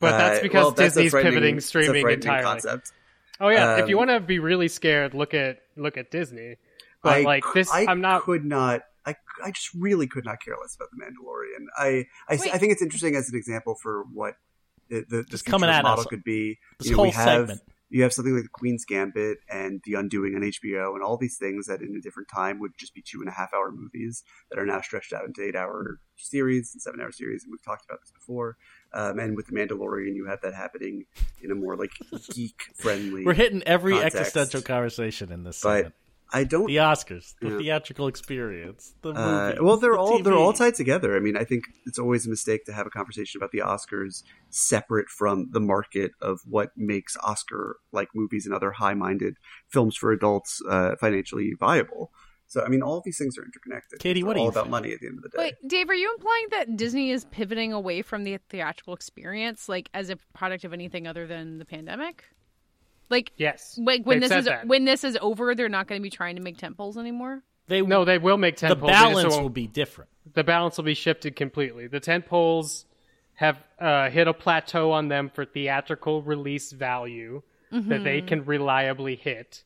[0.00, 2.44] But that's uh, because well, that's Disney's pivoting streaming frightening entirely.
[2.44, 2.92] Concept.
[3.40, 6.56] Oh yeah, if you Um, want to be really scared, look at look at Disney.
[7.02, 8.22] But I like cou- this, I I'm not.
[8.22, 8.82] could not.
[9.06, 11.66] I, I just really could not care less about the Mandalorian.
[11.78, 14.34] I I, I think it's interesting as an example for what
[14.90, 16.06] the the, the coming future at model us.
[16.06, 16.58] could be.
[16.78, 17.60] This you know, we whole have segment.
[17.90, 21.38] you have something like the Queen's Gambit and The Undoing on HBO, and all these
[21.38, 24.24] things that in a different time would just be two and a half hour movies
[24.50, 27.44] that are now stretched out into eight hour series and seven hour series.
[27.44, 28.56] And we've talked about this before.
[28.94, 31.04] Um, and with the Mandalorian, you have that happening
[31.42, 31.90] in a more like
[32.34, 33.24] geek friendly.
[33.24, 34.16] We're hitting every context.
[34.16, 35.94] existential conversation in this but segment.
[36.30, 37.58] I don't The Oscars, the Yeah.
[37.58, 39.60] theatrical experience, the Uh, movie.
[39.62, 41.16] well, they're the all they're all tied together.
[41.16, 44.22] I mean, I think it's always a mistake to have a conversation about the Oscars
[44.50, 49.36] separate from the market of what makes Oscar-like movies and other high-minded
[49.68, 52.12] films for adults uh, financially viable.
[52.50, 54.00] So, I mean, all of these things are interconnected.
[54.00, 54.70] Katie, It's what do all you about think?
[54.70, 55.36] money at the end of the day?
[55.38, 59.90] Wait, Dave, are you implying that Disney is pivoting away from the theatrical experience, like
[59.92, 62.24] as a product of anything other than the pandemic?
[63.10, 63.78] Like, Yes.
[63.82, 64.66] like when They've this is that.
[64.66, 67.42] when this is over, they're not going to be trying to make tentpoles anymore.
[67.66, 68.88] They No, they will make tent the poles.
[68.88, 70.10] they balance won't- be different.
[70.34, 71.86] the balance will be shifted completely.
[71.86, 72.86] The tent poles
[73.34, 79.16] have uh, hit a plateau on them for theatrical release value that they can reliably
[79.16, 79.64] hit.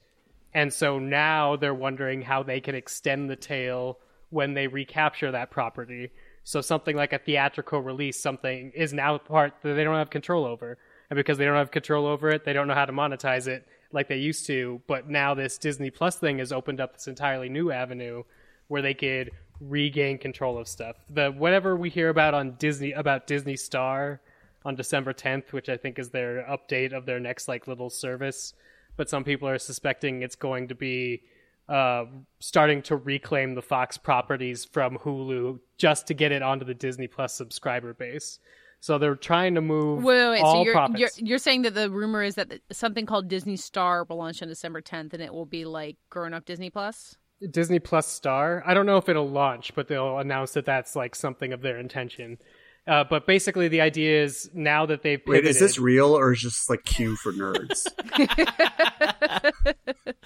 [0.54, 3.98] And so now they're wondering how they can extend the tail
[4.30, 6.10] when they recapture that property.
[6.44, 10.44] So something like a theatrical release, something is now part that they don't have control
[10.44, 10.78] over.
[11.10, 13.66] And because they don't have control over it, they don't know how to monetize it
[13.92, 14.80] like they used to.
[14.86, 18.24] But now this Disney Plus thing has opened up this entirely new avenue
[18.68, 19.30] where they could
[19.60, 20.96] regain control of stuff.
[21.10, 24.20] The whatever we hear about on Disney about Disney Star
[24.64, 28.54] on December 10th, which I think is their update of their next like little service,
[28.96, 31.22] but some people are suspecting it's going to be
[31.68, 32.04] uh,
[32.40, 37.06] starting to reclaim the Fox properties from Hulu just to get it onto the Disney
[37.06, 38.38] Plus subscriber base.
[38.80, 40.40] So they're trying to move Wait, wait, wait.
[40.42, 40.98] all so you're, profits.
[40.98, 44.48] you're you're saying that the rumor is that something called Disney Star will launch on
[44.48, 47.16] December 10th, and it will be like grown up Disney Plus.
[47.48, 48.62] Disney Plus Star.
[48.66, 51.78] I don't know if it'll launch, but they'll announce that that's like something of their
[51.78, 52.38] intention.
[52.84, 56.40] Uh, but basically, the idea is now that they've wait, is this real or is
[56.40, 57.86] just like Q for nerds?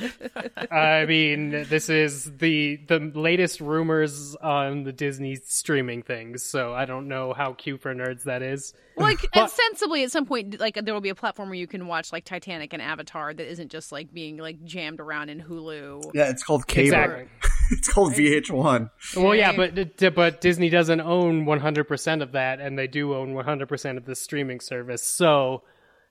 [0.70, 6.86] I mean, this is the the latest rumors on the Disney streaming things, so I
[6.86, 8.72] don't know how cute for nerds that is.
[8.96, 11.58] Well, like, But- and sensibly, at some point, like there will be a platform where
[11.58, 15.28] you can watch like Titanic and Avatar that isn't just like being like jammed around
[15.28, 16.12] in Hulu.
[16.14, 16.86] Yeah, it's called cable.
[16.86, 17.28] Exactly.
[17.70, 18.90] it's called VH1.
[19.16, 23.96] Well, yeah, but but Disney doesn't own 100% of that, and they do own 100%
[23.96, 25.02] of the streaming service.
[25.02, 25.62] So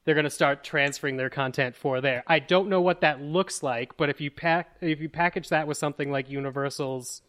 [0.05, 2.23] they're going to start transferring their content for there.
[2.27, 5.67] I don't know what that looks like, but if you pack if you package that
[5.67, 7.21] with something like Universal's,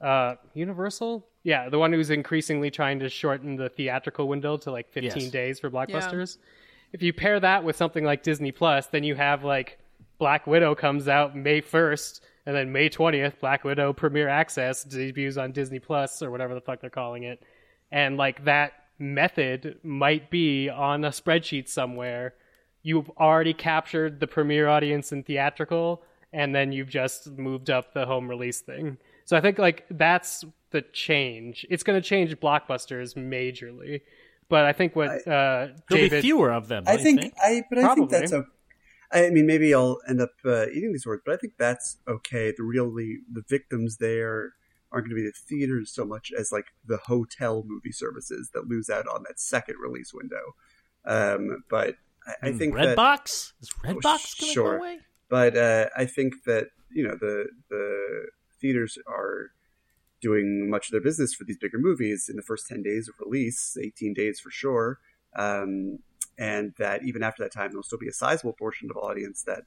[0.00, 4.90] uh, Universal, yeah, the one who's increasingly trying to shorten the theatrical window to like
[4.92, 5.30] 15 Yes.
[5.30, 6.38] days for blockbusters.
[6.92, 9.78] If you pair that with something like Disney Plus, then you have like
[10.18, 15.36] Black Widow comes out May 1st, and then May 20th, Black Widow Premiere Access debuts
[15.36, 17.42] on Disney Plus or whatever the fuck they're calling it.
[17.90, 22.34] And like that method might be on a spreadsheet somewhere.
[22.82, 28.04] You've already captured the premiere audience in theatrical, and then you've just moved up the
[28.04, 28.98] home release thing.
[29.24, 31.64] So I think like that's the change.
[31.70, 34.02] It's going to change blockbusters majorly.
[34.48, 36.84] But I think what uh, There'll be fewer of them.
[36.86, 38.48] I don't think, I, but I think that's okay.
[39.14, 42.52] I mean, maybe I'll end up uh, eating these words, but I think that's okay.
[42.56, 44.54] The really the victims there
[44.92, 48.68] aren't going to be the theaters so much as like the hotel movie services that
[48.68, 50.54] lose out on that second release window.
[51.04, 51.96] Um, but
[52.26, 54.78] I, I Hmm, think that, Redbox is Redbox going sure.
[54.78, 55.00] go away?
[55.28, 58.26] but uh, I think that you know the the
[58.60, 59.50] theaters are
[60.20, 63.14] doing much of their business for these bigger movies in the first ten days of
[63.20, 64.98] release, eighteen days for sure,
[65.36, 65.98] um,
[66.38, 69.62] and that even after that time, there'll still be a sizable portion of audience that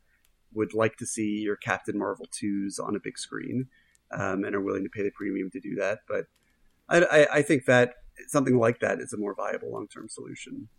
[0.53, 3.67] would like to see your Captain Marvel twos on a big screen
[4.11, 5.99] um, and are willing to pay the premium to do that.
[6.07, 6.25] But
[6.89, 7.95] I, I, I think that
[8.27, 10.69] something like that is a more viable long term solution.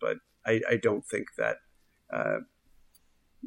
[0.00, 1.58] But I, I don't think that.
[2.12, 2.40] Uh,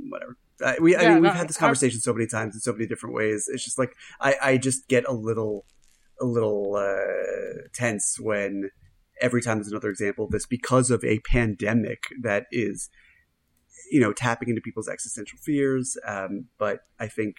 [0.09, 0.37] whatever.
[0.65, 3.13] I, we I mean we've had this conversation so many times in so many different
[3.13, 3.49] ways.
[3.51, 5.65] It's just like I, I just get a little,
[6.21, 8.71] a little uh, tense when
[9.21, 12.89] every time there's another example of this because of a pandemic that is,
[13.91, 15.97] you know, tapping into people's existential fears.
[16.05, 17.35] Um, but I think,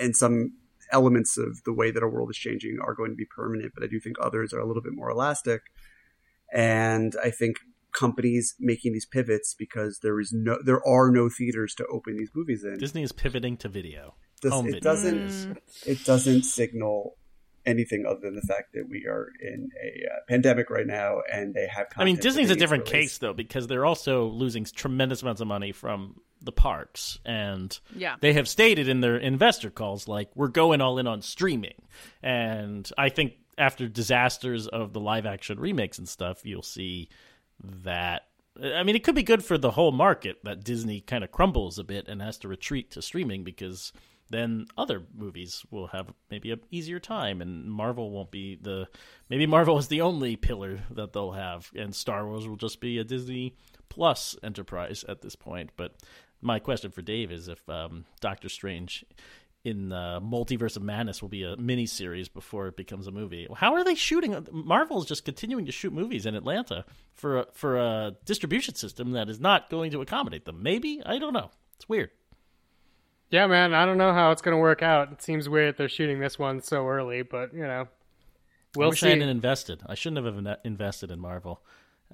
[0.00, 0.54] and some
[0.90, 3.72] elements of the way that our world is changing are going to be permanent.
[3.74, 5.62] But I do think others are a little bit more elastic.
[6.52, 7.56] And I think
[7.92, 12.30] companies making these pivots because there is no there are no theaters to open these
[12.34, 12.78] movies in.
[12.78, 14.14] Disney is pivoting to video.
[14.42, 14.80] This- Home it video.
[14.82, 17.16] doesn't it doesn't signal
[17.64, 21.54] anything other than the fact that we are in a uh, pandemic right now and
[21.54, 23.10] they have I mean, Disney's a different release.
[23.12, 28.16] case though because they're also losing tremendous amounts of money from the parks, and Yeah.
[28.20, 31.80] they have stated in their investor calls like we're going all in on streaming.
[32.20, 37.08] And I think after disasters of the live action remakes and stuff, you'll see
[37.62, 38.22] that.
[38.62, 41.78] I mean, it could be good for the whole market that Disney kind of crumbles
[41.78, 43.92] a bit and has to retreat to streaming because
[44.32, 48.86] then other movies will have maybe an easier time and Marvel won't be the
[49.28, 52.98] maybe Marvel is the only pillar that they'll have and Star Wars will just be
[52.98, 53.54] a Disney
[53.88, 55.70] Plus enterprise at this point.
[55.76, 55.94] But
[56.40, 59.04] my question for Dave is if um, Doctor Strange
[59.64, 63.46] in the Multiverse of Madness will be a mini series before it becomes a movie.
[63.54, 64.46] How are they shooting?
[64.50, 69.12] Marvel is just continuing to shoot movies in Atlanta for a, for a distribution system
[69.12, 70.62] that is not going to accommodate them.
[70.62, 71.50] Maybe I don't know.
[71.76, 72.10] It's weird.
[73.32, 75.10] Yeah, man, I don't know how it's going to work out.
[75.10, 79.00] It seems weird they're shooting this one so early, but you know, I we'll wish
[79.00, 79.06] see.
[79.06, 79.82] I hadn't invested.
[79.86, 81.60] I shouldn't have inve- invested in Marvel.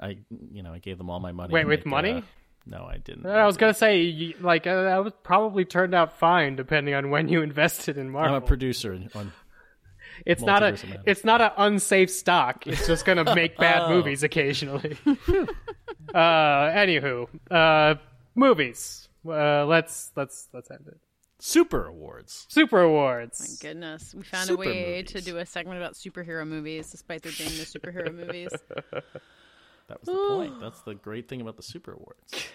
[0.01, 0.19] I,
[0.53, 1.53] you know, I gave them all my money.
[1.53, 2.13] Wait, with make, money?
[2.13, 2.21] uh,
[2.67, 3.27] no, I didn't.
[3.27, 7.29] I was gonna say, like, uh, that was probably turned out fine depending on when
[7.29, 8.37] you invested in I'm Marvel.
[8.37, 9.33] a producer on.
[10.27, 12.65] it's not a, it's not an unsafe stock.
[12.69, 13.89] It's just gonna make bad Oh.
[13.97, 14.97] movies occasionally.
[15.07, 17.97] uh, anywho, uh,
[18.37, 19.09] movies.
[19.27, 20.99] Uh, let's let's let's end it.
[21.41, 22.47] Super Awards.
[22.49, 23.41] Super awards.
[23.41, 27.23] My goodness, we found Super a way to do a segment about superhero movies, despite
[27.23, 28.51] there being no superhero movies.
[29.89, 30.61] That was the point.
[30.61, 32.51] That's the great thing about the Super Awards.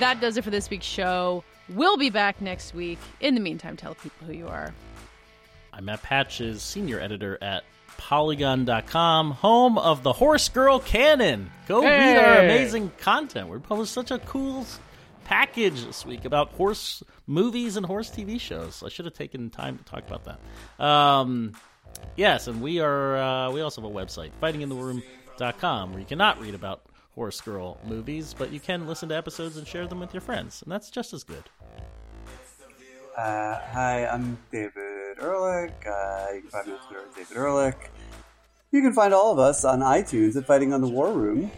[0.00, 1.44] That does it for this week's show.
[1.68, 2.98] We'll be back next week.
[3.20, 4.74] In the meantime, tell people who you are.
[5.72, 7.62] I'm Matt Patches, senior editor at
[7.96, 11.50] Polygon.com, home of the Horse Girl Canon.
[11.66, 13.48] Go read our amazing content.
[13.48, 14.66] We published such a cool
[15.24, 18.82] package this week about horse movies and horse TV shows.
[18.84, 20.84] I should have taken time to talk about that.
[20.84, 21.52] Um,
[22.16, 26.54] yes, and we are uh, we also have a website, fightingintheroom.com, where you cannot read
[26.54, 26.82] about
[27.14, 30.62] Horse Girl movies, but you can listen to episodes and share them with your friends,
[30.62, 31.44] and that's just as good.
[33.16, 35.72] Uh, hi, I'm David Ehrlich.
[35.86, 37.76] Uh, you can find me on Twitter at David Ehrlich.
[38.72, 41.50] You can find all of us on iTunes at Fighting on the War Room.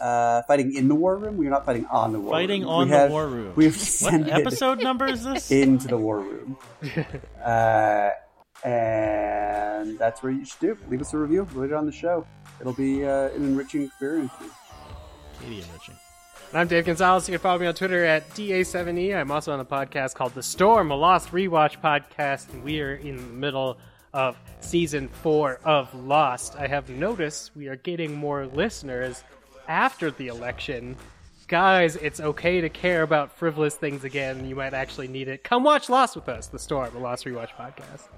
[0.00, 1.36] Uh, fighting in the War Room.
[1.36, 2.70] We're not fighting on the War Fighting Room.
[2.70, 3.52] on We the have- War Room.
[3.54, 5.50] We've What sent episode number is this?
[5.62, 6.56] into the War Room.
[7.44, 8.10] Uh,
[8.62, 10.76] and that's where you should do.
[10.88, 11.46] Leave us a review.
[11.54, 12.26] Leave it on the show.
[12.60, 14.30] It'll be uh, an enriching experience.
[15.38, 15.62] for you.
[16.52, 16.60] Enriching.
[16.60, 17.28] I'm Dave Gonzalez.
[17.28, 19.14] You can follow me on Twitter at DA7E.
[19.14, 22.94] I'm also on a podcast called The Storm, a Lost Rewatch podcast, and we are
[22.94, 23.78] in the middle
[24.12, 26.56] of season four of Lost.
[26.56, 29.22] I have noticed we are getting more listeners
[29.68, 30.96] after the election.
[31.48, 34.46] Guys, it's okay to care about frivolous things again.
[34.46, 35.42] You might actually need it.
[35.44, 38.08] Come watch Lost with us, The Storm, a Lost Rewatch podcast.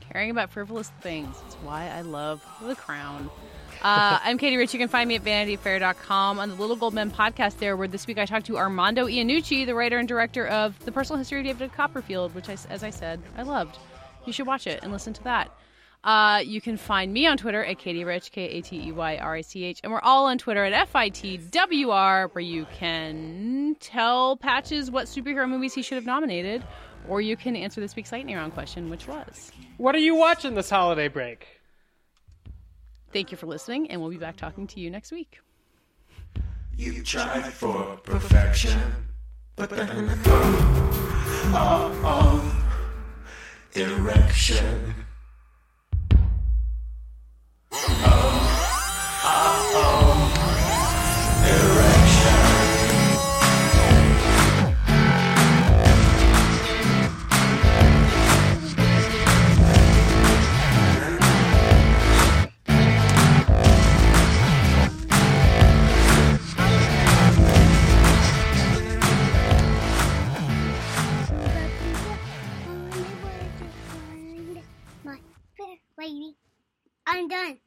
[0.00, 1.36] Caring about frivolous things.
[1.46, 3.30] It's why I love The Crown.
[3.82, 4.74] Uh, I'm Katey Rich.
[4.74, 8.06] You can find me at vanityfair.com on the Little Gold Men podcast there, where this
[8.06, 11.46] week I talked to Armando Iannucci, the writer and director of The Personal History of
[11.46, 13.78] David Copperfield, which, I, as I said, I loved.
[14.26, 15.50] You should watch it and listen to that.
[16.04, 19.16] Uh, you can find me on Twitter at Katey Rich, K A T E Y
[19.16, 24.36] R I C H, and we're all on Twitter at FITWR, where you can tell
[24.36, 26.62] Patches what superhero movies he should have nominated,
[27.08, 29.52] or you can answer this week's lightning round question, which was.
[29.78, 31.59] What are you watching this holiday break?
[33.12, 35.40] Thank you for listening, and we'll be back talking to you next week.
[36.76, 38.78] You tried for perfection,
[39.56, 40.08] but then
[41.52, 42.64] oh, oh,
[43.74, 44.94] erection.
[47.72, 47.80] Oh,
[49.24, 50.30] oh, oh,
[51.74, 51.89] erection.
[76.00, 76.34] Lady.
[77.06, 77.58] I'm done.